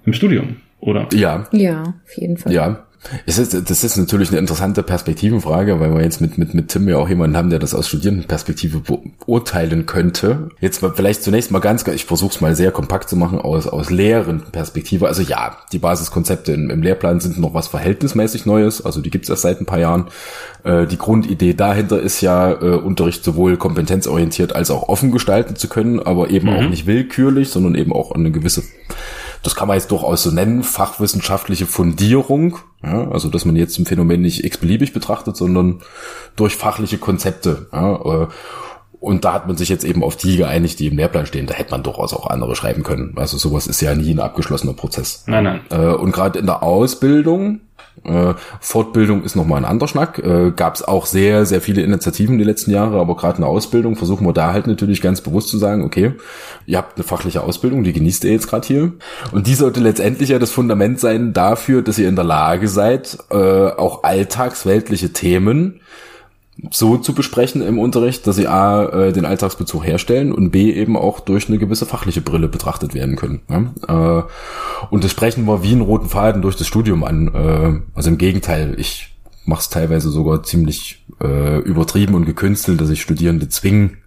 [0.05, 1.09] im Studium, oder?
[1.13, 1.47] Ja.
[1.53, 2.53] Ja, auf jeden Fall.
[2.53, 2.87] Ja.
[3.25, 6.87] Es ist, das ist natürlich eine interessante Perspektivenfrage, weil wir jetzt mit, mit, mit Tim
[6.87, 10.51] ja auch jemanden haben, der das aus Studierendenperspektive beurteilen könnte.
[10.61, 13.67] Jetzt mal, vielleicht zunächst mal ganz, ich versuche es mal sehr kompakt zu machen aus,
[13.67, 15.09] aus Lehrendenperspektive.
[15.09, 19.25] Also ja, die Basiskonzepte im, im Lehrplan sind noch was verhältnismäßig Neues, also die gibt
[19.25, 20.09] es erst seit ein paar Jahren.
[20.65, 25.69] Äh, die Grundidee dahinter ist ja, äh, Unterricht sowohl kompetenzorientiert als auch offen gestalten zu
[25.69, 26.57] können, aber eben mhm.
[26.57, 28.63] auch nicht willkürlich, sondern eben auch eine gewisse
[29.43, 32.59] das kann man jetzt durchaus so nennen, fachwissenschaftliche Fundierung.
[32.83, 35.81] Ja, also dass man jetzt ein Phänomen nicht x-beliebig betrachtet, sondern
[36.37, 37.69] durch fachliche Konzepte.
[37.73, 38.27] Ja, äh,
[39.01, 41.47] und da hat man sich jetzt eben auf die geeinigt, die im Lehrplan stehen.
[41.47, 43.15] Da hätte man durchaus auch andere schreiben können.
[43.17, 45.25] Also sowas ist ja nie ein abgeschlossener Prozess.
[45.27, 45.61] Nein, nein.
[45.71, 47.61] Äh, und gerade in der Ausbildung
[48.05, 50.19] äh, Fortbildung ist nochmal ein anderer Schnack.
[50.19, 53.51] Äh, Gab es auch sehr, sehr viele Initiativen die letzten Jahre, aber gerade in der
[53.51, 56.13] Ausbildung versuchen wir da halt natürlich ganz bewusst zu sagen, okay,
[56.67, 58.93] ihr habt eine fachliche Ausbildung, die genießt ihr jetzt gerade hier.
[59.33, 63.19] Und die sollte letztendlich ja das Fundament sein dafür, dass ihr in der Lage seid,
[63.31, 65.81] äh, auch alltagsweltliche Themen
[66.71, 70.97] so zu besprechen im Unterricht, dass sie A, äh, den Alltagsbezug herstellen und B, eben
[70.97, 73.41] auch durch eine gewisse fachliche Brille betrachtet werden können.
[73.49, 74.19] Ja?
[74.19, 74.23] Äh,
[74.91, 77.29] und das sprechen wir wie einen roten Faden durch das Studium an.
[77.35, 82.91] Äh, also im Gegenteil, ich mache es teilweise sogar ziemlich äh, übertrieben und gekünstelt, dass
[82.91, 83.99] ich Studierende zwingen,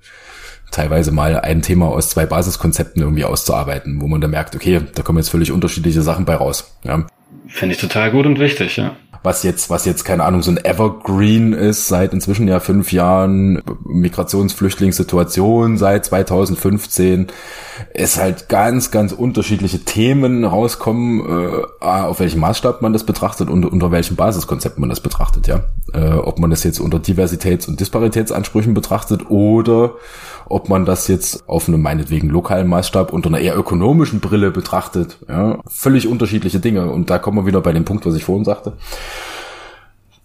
[0.72, 5.04] teilweise mal ein Thema aus zwei Basiskonzepten irgendwie auszuarbeiten, wo man da merkt, okay, da
[5.04, 6.78] kommen jetzt völlig unterschiedliche Sachen bei raus.
[6.84, 7.06] Ja.
[7.48, 10.64] Finde ich total gut und wichtig, ja was jetzt, was jetzt, keine Ahnung, so ein
[10.64, 17.28] Evergreen ist, seit inzwischen ja fünf Jahren, Migrationsflüchtlingssituation seit 2015,
[17.94, 23.66] es halt ganz, ganz unterschiedliche Themen rauskommen, äh, auf welchem Maßstab man das betrachtet und
[23.66, 25.62] unter welchem Basiskonzept man das betrachtet, ja.
[25.94, 29.94] Äh, ob man das jetzt unter Diversitäts- und Disparitätsansprüchen betrachtet oder
[30.50, 35.18] ob man das jetzt auf einem meinetwegen lokalen Maßstab unter einer eher ökonomischen Brille betrachtet.
[35.28, 36.90] Ja, völlig unterschiedliche Dinge.
[36.90, 38.74] Und da kommen wir wieder bei dem Punkt, was ich vorhin sagte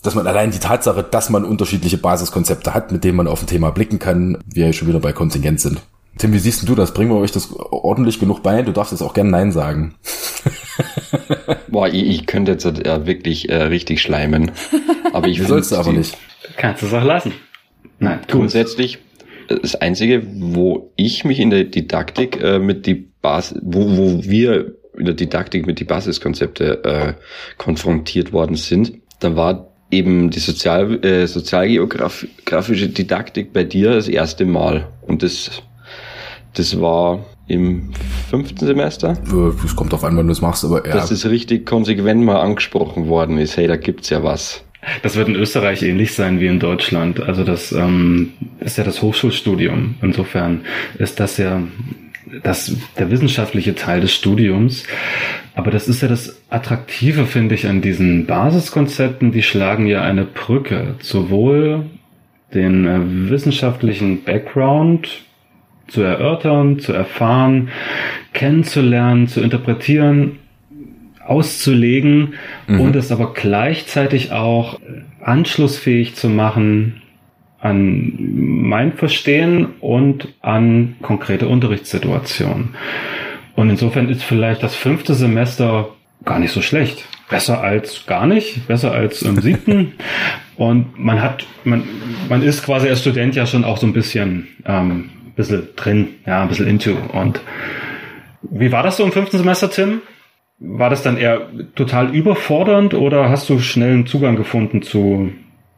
[0.02, 3.46] dass man allein die Tatsache, dass man unterschiedliche Basiskonzepte hat, mit denen man auf ein
[3.46, 5.80] Thema blicken kann, wir ja schon wieder bei Kontingent sind.
[6.18, 6.92] Tim, wie siehst du das?
[6.94, 8.62] Bringen wir euch das ordentlich genug bei?
[8.62, 9.94] Du darfst jetzt auch gerne Nein sagen.
[11.68, 14.50] Boah, ich, ich könnte jetzt ja wirklich äh, richtig schleimen.
[15.12, 16.16] Aber ich sollst du aber nicht.
[16.56, 17.32] Kannst du es auch lassen.
[18.00, 18.20] Nein.
[18.26, 18.98] Grundsätzlich
[19.48, 24.74] das Einzige, wo ich mich in der Didaktik äh, mit die Basis, wo, wo wir
[24.96, 27.14] in der Didaktik mit die Basiskonzepte äh,
[27.56, 34.44] konfrontiert worden sind, dann war eben die Sozial, äh, sozialgeografische Didaktik bei dir das erste
[34.44, 34.88] Mal.
[35.06, 35.62] Und das,
[36.54, 37.92] das war im
[38.28, 39.16] fünften Semester.
[39.64, 40.92] Es kommt auf an, wann du es machst, aber ja.
[40.92, 44.62] Dass es richtig konsequent mal angesprochen worden ist, hey, da gibt's ja was.
[45.02, 47.20] Das wird in Österreich ähnlich sein wie in Deutschland.
[47.20, 49.96] Also das ähm, ist ja das Hochschulstudium.
[50.02, 50.62] Insofern
[50.98, 51.62] ist das ja
[52.42, 54.84] das, der wissenschaftliche Teil des Studiums.
[55.54, 59.32] Aber das ist ja das Attraktive, finde ich, an diesen Basiskonzepten.
[59.32, 60.94] Die schlagen ja eine Brücke.
[61.00, 61.86] Sowohl
[62.54, 65.22] den äh, wissenschaftlichen Background
[65.88, 67.70] zu erörtern, zu erfahren,
[68.32, 70.38] kennenzulernen, zu interpretieren,
[71.28, 72.34] auszulegen
[72.66, 72.80] mhm.
[72.80, 74.80] und es aber gleichzeitig auch
[75.20, 77.02] anschlussfähig zu machen
[77.60, 82.76] an mein Verstehen und an konkrete Unterrichtssituationen.
[83.56, 85.88] Und insofern ist vielleicht das fünfte Semester
[86.24, 87.04] gar nicht so schlecht.
[87.28, 89.94] Besser als gar nicht, besser als im siebten.
[90.56, 91.82] Und man hat, man,
[92.28, 96.42] man ist quasi als Student ja schon auch so ein bisschen, ähm, bisschen drin, ja,
[96.42, 96.96] ein bisschen into.
[97.12, 97.40] Und
[98.42, 100.00] wie war das so im fünften Semester, Tim?
[100.60, 105.30] War das dann eher total überfordernd oder hast du schnell einen Zugang gefunden zu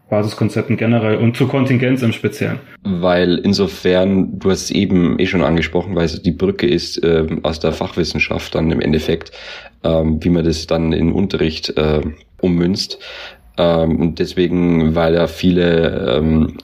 [0.08, 2.58] Basiskonzepten generell und zu Kontingenz im Speziellen?
[2.82, 7.26] Weil insofern, du hast es eben eh schon angesprochen, weil es die Brücke ist äh,
[7.42, 9.32] aus der Fachwissenschaft dann im Endeffekt,
[9.84, 12.00] ähm, wie man das dann in Unterricht äh,
[12.40, 12.98] ummünzt.
[13.58, 16.56] Ähm, und deswegen, weil ja viele ähm,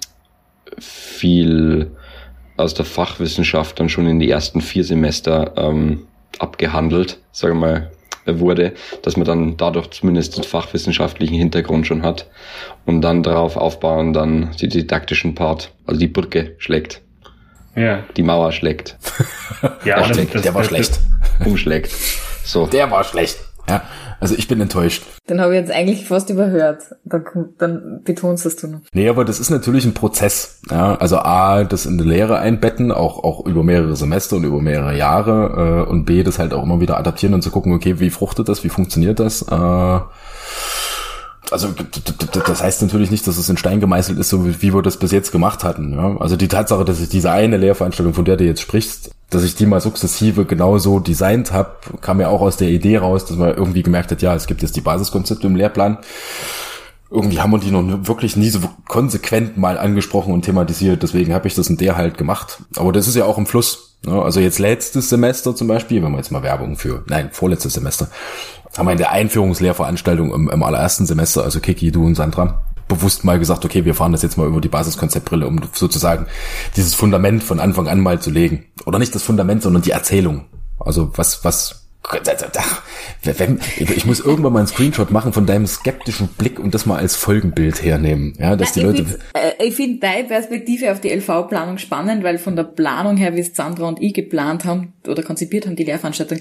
[0.78, 1.90] viel
[2.56, 6.06] aus der Fachwissenschaft dann schon in die ersten vier Semester ähm,
[6.38, 7.90] abgehandelt, sagen wir mal,
[8.26, 8.72] wurde,
[9.02, 12.26] dass man dann dadurch zumindest den fachwissenschaftlichen Hintergrund schon hat
[12.84, 17.02] und dann darauf aufbauen, dann die didaktischen Part, also die Brücke schlägt.
[17.74, 18.04] Ja.
[18.16, 18.96] Die Mauer schlägt.
[19.84, 21.00] ja, der, das, das, der war das, schlecht.
[21.44, 21.92] Umschlägt.
[22.44, 22.66] So.
[22.66, 23.38] Der war schlecht.
[23.68, 23.82] Ja,
[24.20, 25.04] also ich bin enttäuscht.
[25.28, 26.82] Den habe ich jetzt eigentlich fast überhört.
[27.04, 27.24] Dann,
[27.58, 28.80] dann betonst das du noch.
[28.92, 30.60] Nee, aber das ist natürlich ein Prozess.
[30.70, 34.60] Ja, also A, das in die Lehre einbetten, auch, auch über mehrere Semester und über
[34.60, 37.98] mehrere Jahre äh, und B, das halt auch immer wieder adaptieren und zu gucken, okay,
[37.98, 39.42] wie fruchtet das, wie funktioniert das?
[39.42, 40.00] Äh,
[41.50, 41.68] also
[42.32, 45.12] das heißt natürlich nicht, dass es in Stein gemeißelt ist, so wie wir das bis
[45.12, 45.92] jetzt gemacht hatten.
[45.92, 46.16] Ja?
[46.18, 49.54] Also die Tatsache, dass ich diese eine Lehrveranstaltung, von der du jetzt sprichst, dass ich
[49.54, 53.54] die mal sukzessive genauso designt habe, kam ja auch aus der Idee raus, dass man
[53.54, 55.98] irgendwie gemerkt hat, ja, es gibt jetzt die Basiskonzepte im Lehrplan.
[57.10, 61.02] Irgendwie haben wir die noch wirklich nie so konsequent mal angesprochen und thematisiert.
[61.02, 62.58] Deswegen habe ich das in der halt gemacht.
[62.76, 63.85] Aber das ist ja auch im Fluss.
[64.04, 68.08] Also jetzt letztes Semester zum Beispiel, wenn wir jetzt mal Werbung für, nein, vorletztes Semester,
[68.76, 73.24] haben wir in der Einführungslehrveranstaltung im, im allerersten Semester, also Kiki, du und Sandra, bewusst
[73.24, 76.26] mal gesagt, okay, wir fahren das jetzt mal über die Basiskonzeptbrille, um sozusagen
[76.76, 78.66] dieses Fundament von Anfang an mal zu legen.
[78.84, 80.44] Oder nicht das Fundament, sondern die Erzählung.
[80.78, 81.85] Also was, was
[83.78, 87.16] ich muss irgendwann mal einen Screenshot machen von deinem skeptischen Blick und das mal als
[87.16, 88.34] Folgenbild hernehmen.
[88.38, 89.18] Ja, dass die Leute.
[89.34, 93.40] Äh, ich finde deine Perspektive auf die LV-Planung spannend, weil von der Planung her, wie
[93.40, 96.38] es Sandra und ich geplant haben oder konzipiert haben, die Lehrveranstaltung,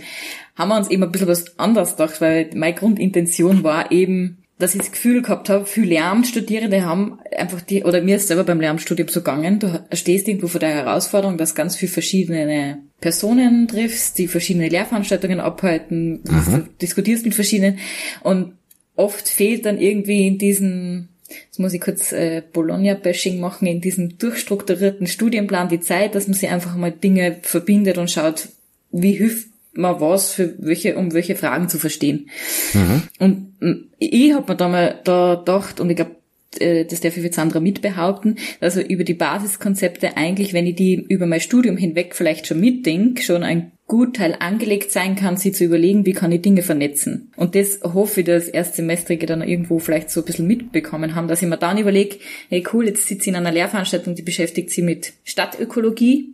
[0.56, 4.74] haben wir uns eben ein bisschen was anderes gedacht, weil meine Grundintention war eben, dass
[4.74, 8.62] ich das Gefühl gehabt habe, viele Lehramtsstudierende haben einfach die, oder mir ist selber beim
[8.62, 14.18] Lehramtsstudium so gegangen, du stehst irgendwo vor der Herausforderung, dass ganz viele verschiedene Personen triffst,
[14.18, 16.70] die verschiedene Lehrveranstaltungen abhalten, mhm.
[16.82, 17.80] diskutierst mit verschiedenen
[18.24, 18.54] und
[18.96, 24.20] oft fehlt dann irgendwie in diesen Jetzt muss ich kurz äh, Bologna-Bashing machen, in diesem
[24.20, 28.50] durchstrukturierten Studienplan die Zeit, dass man sich einfach mal Dinge verbindet und schaut,
[28.92, 32.30] wie hilft man was für welche, um welche Fragen zu verstehen.
[32.74, 33.04] Mhm.
[33.20, 36.16] Und mm, ich habe mir da mal da gedacht, und ich glaube,
[36.60, 41.06] äh, das darf ich jetzt Sandra mitbehaupten, also über die Basiskonzepte eigentlich, wenn ich die
[41.10, 45.64] über mein Studium hinweg vielleicht schon mitdenke, schon ein Gutteil angelegt sein kann, sie zu
[45.64, 47.32] überlegen, wie kann ich Dinge vernetzen.
[47.36, 51.44] Und das hoffe ich, dass Erstsemestrige dann irgendwo vielleicht so ein bisschen mitbekommen haben, dass
[51.44, 52.18] ich mir dann überlege,
[52.50, 56.34] hey cool, jetzt sitze ich in einer Lehrveranstaltung, die beschäftigt sich mit Stadtökologie.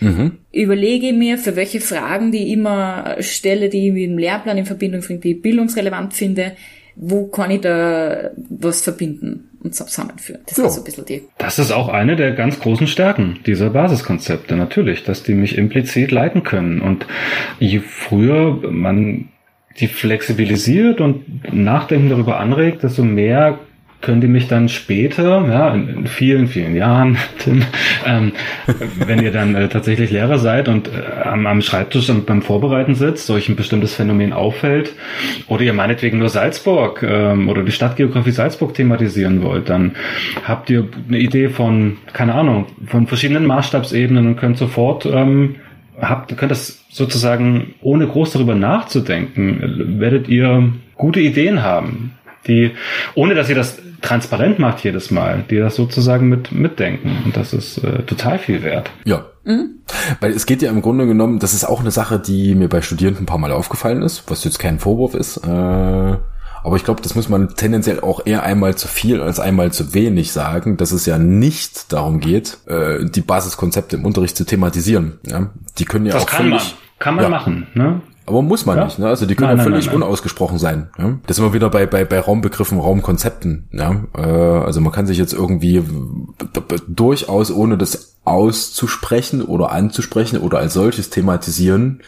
[0.00, 0.38] Mhm.
[0.52, 4.66] Überlege mir, für welche Fragen, die ich immer stelle, die ich mit dem Lehrplan in
[4.66, 6.56] Verbindung bringe, die ich bildungsrelevant finde,
[7.00, 10.40] wo kann ich da was verbinden und zusammenführen.
[10.46, 10.66] Das so.
[10.66, 11.22] ist so ein bisschen die.
[11.38, 16.10] Das ist auch eine der ganz großen Stärken dieser Basiskonzepte, natürlich, dass die mich implizit
[16.10, 16.80] leiten können.
[16.80, 17.06] Und
[17.60, 19.28] je früher man
[19.78, 23.60] die flexibilisiert und Nachdenken darüber anregt, desto mehr
[24.00, 27.64] könnt ihr mich dann später, ja, in, in vielen, vielen Jahren, Tim,
[28.06, 28.32] ähm,
[29.06, 32.94] wenn ihr dann äh, tatsächlich Lehrer seid und äh, am, am Schreibtisch und beim Vorbereiten
[32.94, 34.92] sitzt, euch ein bestimmtes Phänomen auffällt,
[35.48, 39.96] oder ihr meinetwegen nur Salzburg ähm, oder die Stadtgeografie Salzburg thematisieren wollt, dann
[40.44, 45.56] habt ihr eine Idee von, keine Ahnung, von verschiedenen Maßstabsebenen und könnt sofort ähm,
[46.00, 52.12] habt, könnt das sozusagen, ohne groß darüber nachzudenken, werdet ihr gute Ideen haben
[52.48, 52.72] die,
[53.14, 57.22] ohne dass ihr das transparent macht jedes Mal, die das sozusagen mit mitdenken.
[57.24, 58.90] Und das ist äh, total viel wert.
[59.04, 59.26] Ja.
[59.44, 59.80] Mhm.
[60.20, 62.82] Weil es geht ja im Grunde genommen, das ist auch eine Sache, die mir bei
[62.82, 65.38] Studierenden ein paar Mal aufgefallen ist, was jetzt kein Vorwurf ist.
[65.38, 66.16] Äh
[66.64, 69.94] aber ich glaube, das muss man tendenziell auch eher einmal zu viel als einmal zu
[69.94, 75.18] wenig sagen, dass es ja nicht darum geht, äh, die Basiskonzepte im Unterricht zu thematisieren.
[75.24, 75.50] Ja?
[75.78, 76.98] Die können ja das auch kann völlig, man.
[76.98, 77.30] Kann man ja.
[77.30, 78.00] machen, ne?
[78.28, 78.84] Aber muss man ja?
[78.84, 79.08] nicht, ne?
[79.08, 80.90] Also die können nein, ja völlig nein, nein, unausgesprochen sein.
[80.98, 81.18] Ja?
[81.26, 83.68] Das sind wir wieder bei, bei, bei Raumbegriffen, Raumkonzepten.
[83.72, 84.04] Ja?
[84.14, 85.82] Äh, also man kann sich jetzt irgendwie
[86.86, 92.02] durchaus, ohne das auszusprechen oder anzusprechen oder als solches thematisieren,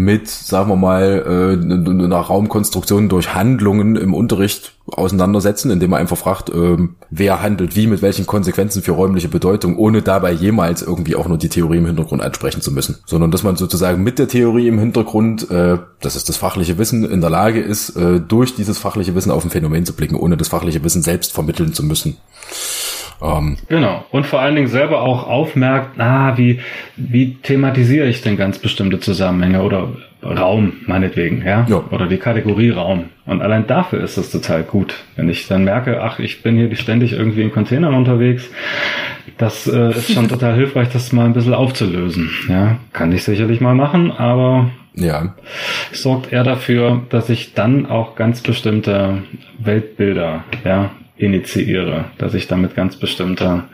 [0.00, 6.16] mit, sagen wir mal, äh, einer Raumkonstruktion durch Handlungen im Unterricht auseinandersetzen, indem man einfach
[6.16, 6.76] fragt, äh,
[7.10, 11.38] wer handelt wie, mit welchen Konsequenzen für räumliche Bedeutung, ohne dabei jemals irgendwie auch nur
[11.38, 12.96] die Theorie im Hintergrund ansprechen zu müssen.
[13.04, 17.04] Sondern dass man sozusagen mit der Theorie im Hintergrund, äh, das ist das fachliche Wissen,
[17.04, 20.36] in der Lage ist, äh, durch dieses fachliche Wissen auf ein Phänomen zu blicken, ohne
[20.36, 22.16] das fachliche Wissen selbst vermitteln zu müssen.
[23.22, 24.04] Ähm, genau.
[24.10, 26.60] Und vor allen Dingen selber auch aufmerkt, ah, wie,
[26.96, 29.88] wie thematisiere ich denn ganz bestimmte Zusammenhänge oder
[30.22, 31.66] Raum, meinetwegen, ja?
[31.68, 31.82] ja?
[31.90, 33.04] Oder die Kategorie Raum.
[33.24, 34.94] Und allein dafür ist es total gut.
[35.16, 38.50] Wenn ich dann merke, ach, ich bin hier ständig irgendwie in Containern unterwegs,
[39.38, 42.30] das äh, ist schon total hilfreich, das mal ein bisschen aufzulösen.
[42.48, 45.34] Ja, kann ich sicherlich mal machen, aber ja.
[45.92, 49.22] sorgt eher dafür, dass ich dann auch ganz bestimmte
[49.58, 50.90] Weltbilder, ja,
[51.20, 53.64] initiiere, dass ich damit ganz bestimmte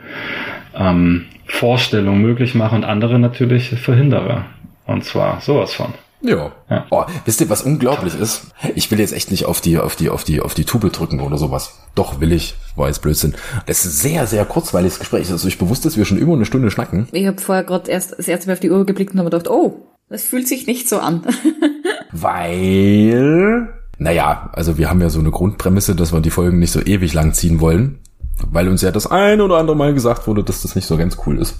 [0.75, 4.45] ähm, Vorstellungen möglich mache und andere natürlich verhindere.
[4.85, 5.93] Und zwar sowas von.
[6.21, 6.51] Ja.
[6.69, 6.85] ja.
[6.89, 8.47] Oh, wisst ihr, was unglaublich ist?
[8.75, 11.19] Ich will jetzt echt nicht auf die, auf die, auf die, auf die Tube drücken
[11.19, 11.79] oder sowas.
[11.93, 12.55] Doch, will ich.
[12.75, 13.35] War jetzt Blödsinn.
[13.65, 15.29] Das ist ein sehr, sehr kurzweiliges Gespräch.
[15.29, 17.07] Also ich bewusst, dass wir schon über eine Stunde schnacken.
[17.11, 19.49] Ich habe vorher gerade erst das erste Mal auf die Uhr geblickt und habe gedacht,
[19.49, 21.23] oh, das fühlt sich nicht so an.
[22.11, 26.81] Weil naja, also wir haben ja so eine Grundprämisse, dass wir die Folgen nicht so
[26.81, 27.99] ewig lang ziehen wollen,
[28.45, 31.17] weil uns ja das ein oder andere Mal gesagt wurde, dass das nicht so ganz
[31.25, 31.55] cool ist.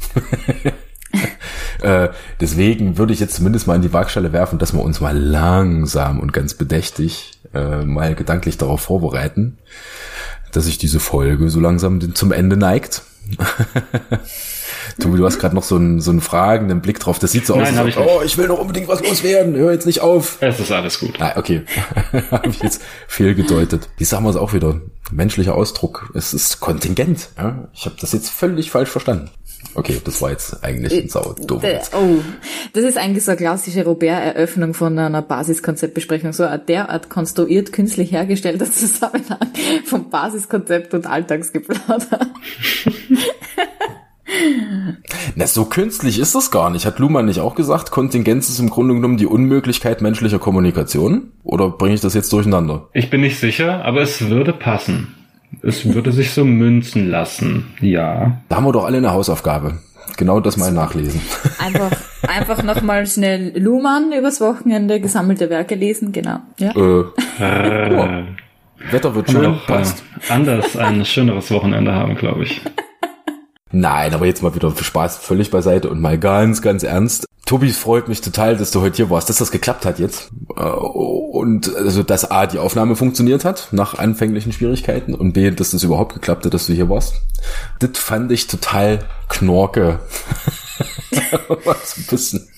[1.82, 2.10] äh,
[2.40, 6.20] deswegen würde ich jetzt zumindest mal in die Waagschale werfen, dass wir uns mal langsam
[6.20, 9.58] und ganz bedächtig äh, mal gedanklich darauf vorbereiten,
[10.52, 13.02] dass sich diese Folge so langsam zum Ende neigt.
[15.00, 17.20] Du, du hast gerade noch so einen, so einen fragenden Blick drauf.
[17.20, 19.56] Das sieht so Nein, aus, als ich oh, ich will noch unbedingt was loswerden.
[19.56, 20.38] Hör jetzt nicht auf.
[20.42, 21.20] Es ist alles gut.
[21.20, 21.64] Ah, okay.
[22.32, 23.90] habe ich jetzt fehlgedeutet.
[24.00, 24.82] Die sagen wir es auch wieder.
[25.12, 26.12] Menschlicher Ausdruck.
[26.14, 27.30] Es ist Kontingent.
[27.38, 27.70] Ja?
[27.74, 29.30] Ich habe das jetzt völlig falsch verstanden.
[29.74, 31.64] Okay, das war jetzt eigentlich ein sau doof.
[31.64, 32.20] Äh, oh,
[32.74, 36.34] das ist eigentlich so eine klassische Robert-Eröffnung von einer Basiskonzeptbesprechung.
[36.34, 39.52] So ein derart konstruiert, künstlich hergestellter Zusammenhang
[39.86, 42.20] vom Basiskonzept und Alltagsgeplauder.
[45.36, 46.86] Na, so künstlich ist das gar nicht.
[46.86, 51.32] Hat Luhmann nicht auch gesagt, Kontingenz ist im Grunde genommen die Unmöglichkeit menschlicher Kommunikation?
[51.44, 52.90] Oder bringe ich das jetzt durcheinander?
[52.94, 55.16] Ich bin nicht sicher, aber es würde passen.
[55.62, 58.42] Es würde sich so münzen lassen, ja.
[58.50, 59.80] Da haben wir doch alle eine Hausaufgabe.
[60.18, 61.22] Genau das mal nachlesen.
[61.60, 61.92] Einfach,
[62.28, 66.40] einfach nochmal schnell Luhmann übers Wochenende gesammelte Werke lesen, genau.
[66.60, 66.72] Ja.
[66.72, 67.04] Äh.
[67.94, 68.92] oh.
[68.92, 70.04] Wetter wird schön, doch, passt.
[70.28, 72.62] Äh, anders ein schöneres Wochenende haben, glaube ich.
[73.72, 77.26] Nein, aber jetzt mal wieder für Spaß völlig beiseite und mal ganz, ganz ernst.
[77.46, 80.32] Tobi, freut mich total, dass du heute hier warst, dass das geklappt hat jetzt.
[80.58, 85.72] Äh, und also, dass A, die Aufnahme funktioniert hat, nach anfänglichen Schwierigkeiten, und B, dass
[85.72, 87.22] das überhaupt geklappt hat, dass du hier warst.
[87.80, 89.00] Das fand ich total
[89.30, 90.00] knorke.
[91.12, 92.50] Ein bisschen.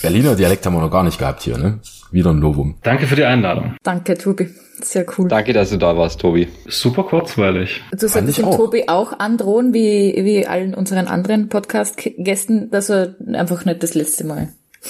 [0.00, 1.80] Berliner Dialekt haben wir noch gar nicht gehabt hier, ne?
[2.10, 2.76] Wieder ein Novum.
[2.82, 3.76] Danke für die Einladung.
[3.82, 4.48] Danke, Tobi.
[4.80, 5.28] Sehr cool.
[5.28, 6.48] Danke, dass du da warst, Tobi.
[6.66, 7.82] Super kurzweilig.
[7.92, 13.64] Du solltest dem Tobi auch androhen, wie, wie allen unseren anderen Podcast-Gästen, dass er einfach
[13.64, 14.48] nicht das letzte Mal.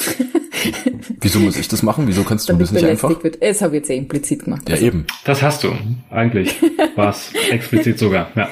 [1.20, 2.07] Wieso muss ich das machen?
[2.07, 3.23] Wieso kannst du das nicht einfach?
[3.23, 3.43] Wird.
[3.43, 4.69] Das habe ich jetzt eh implizit gemacht.
[4.69, 5.07] Ja, eben.
[5.24, 5.73] Das hast du.
[6.11, 6.55] Eigentlich.
[6.95, 7.32] War's.
[7.51, 8.31] Explizit sogar.
[8.36, 8.49] Ja.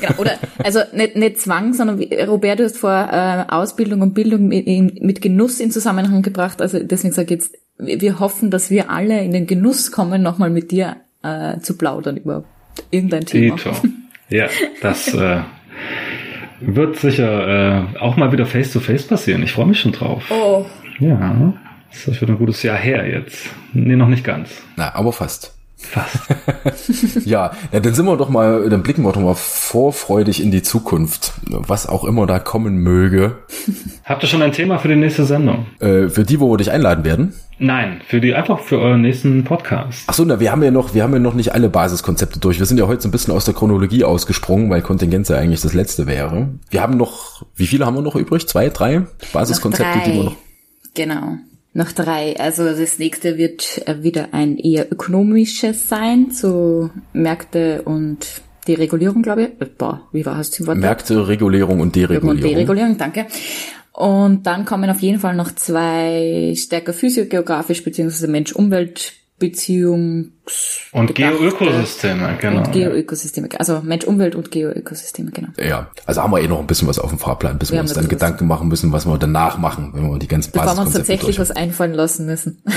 [0.00, 4.14] Genau, oder also nicht, nicht Zwang, sondern wie, Robert, du hast vor äh, Ausbildung und
[4.14, 6.60] Bildung mit, in, mit Genuss in Zusammenhang gebracht.
[6.60, 10.50] Also deswegen sage ich jetzt, wir hoffen, dass wir alle in den Genuss kommen, nochmal
[10.50, 12.44] mit dir äh, zu plaudern über
[12.90, 13.56] irgendein Thema.
[13.56, 13.70] Dito.
[14.28, 14.48] Ja,
[14.82, 15.42] das äh,
[16.60, 19.44] wird sicher äh, auch mal wieder face to face passieren.
[19.44, 20.24] Ich freue mich schon drauf.
[20.30, 20.66] Oh.
[20.98, 21.52] Ja,
[22.04, 23.48] das wird ein gutes Jahr her jetzt.
[23.72, 24.50] Nee, noch nicht ganz.
[24.74, 25.54] Na, aber fast.
[25.78, 26.16] Fast.
[27.26, 30.62] ja, ja, dann sind wir doch mal, dann blicken wir doch mal vorfreudig in die
[30.62, 33.36] Zukunft, was auch immer da kommen möge.
[34.04, 35.66] Habt ihr schon ein Thema für die nächste Sendung?
[35.80, 37.34] Äh, für die, wo wir dich einladen werden?
[37.58, 40.04] Nein, für die einfach für euren nächsten Podcast.
[40.06, 42.58] Ach so, na, wir haben ja noch, wir haben ja noch nicht alle Basiskonzepte durch.
[42.58, 45.60] Wir sind ja heute so ein bisschen aus der Chronologie ausgesprungen, weil Kontingenz ja eigentlich
[45.60, 46.48] das letzte wäre.
[46.70, 48.46] Wir haben noch, wie viele haben wir noch übrig?
[48.48, 50.04] Zwei, drei Basiskonzepte, drei.
[50.04, 50.36] die wir noch.
[50.94, 51.38] Genau.
[51.76, 52.40] Noch drei.
[52.40, 59.42] Also das nächste wird äh, wieder ein eher ökonomisches sein, zu Märkte und Deregulierung, glaube
[59.42, 59.48] ich.
[59.60, 60.58] Äh, Boah, wie war es?
[60.58, 62.30] Märkte, Regulierung und Deregulierung.
[62.30, 63.26] Und Deregulierung, danke.
[63.92, 72.38] Und dann kommen auf jeden Fall noch zwei stärker physiogeografisch beziehungsweise Mensch-Umwelt Beziehungs und Geoökosysteme,
[72.40, 72.58] genau.
[72.58, 75.48] Und Geoökosysteme, also Mensch, Umwelt und Geoökosysteme, genau.
[75.58, 77.82] Ja, also haben wir eh noch ein bisschen was auf dem Fahrplan, bis wir, wir
[77.82, 80.82] uns dann Gedanken machen müssen, was wir danach machen, wenn wir die ganzen Bevor wir
[80.82, 82.62] uns tatsächlich was einfallen lassen müssen.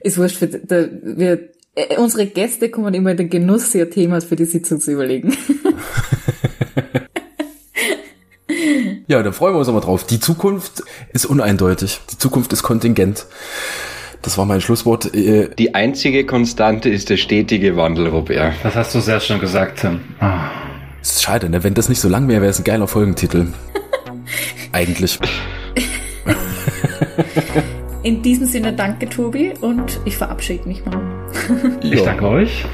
[0.00, 4.24] Ist wurscht, für, da, wir, äh, unsere Gäste kommen immer in den Genuss, sich Themas
[4.24, 5.36] für die Sitzung zu überlegen.
[9.06, 10.04] Ja, da freuen wir uns aber drauf.
[10.04, 10.82] Die Zukunft
[11.12, 12.00] ist uneindeutig.
[12.10, 13.26] Die Zukunft ist kontingent.
[14.22, 15.14] Das war mein Schlusswort.
[15.14, 18.54] Äh, Die einzige Konstante ist der stetige Wandel, Robert.
[18.62, 20.00] Das hast du sehr schön gesagt, Tim.
[20.20, 20.48] Ah.
[21.02, 21.62] ist schade, ne?
[21.62, 23.48] Wenn das nicht so lang wäre, wäre es ein geiler Folgentitel.
[24.72, 25.18] Eigentlich.
[28.02, 31.00] In diesem Sinne danke, Tobi, und ich verabschiede mich mal.
[31.82, 32.64] ich danke euch.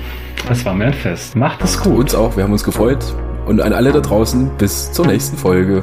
[0.48, 1.34] Es war mir ein Fest.
[1.34, 1.98] Macht es gut.
[1.98, 2.36] Uns auch.
[2.36, 3.04] Wir haben uns gefreut.
[3.46, 5.82] Und an alle da draußen, bis zur nächsten Folge.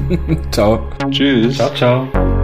[0.50, 0.80] ciao.
[1.10, 1.56] Tschüss.
[1.56, 2.37] Ciao, ciao.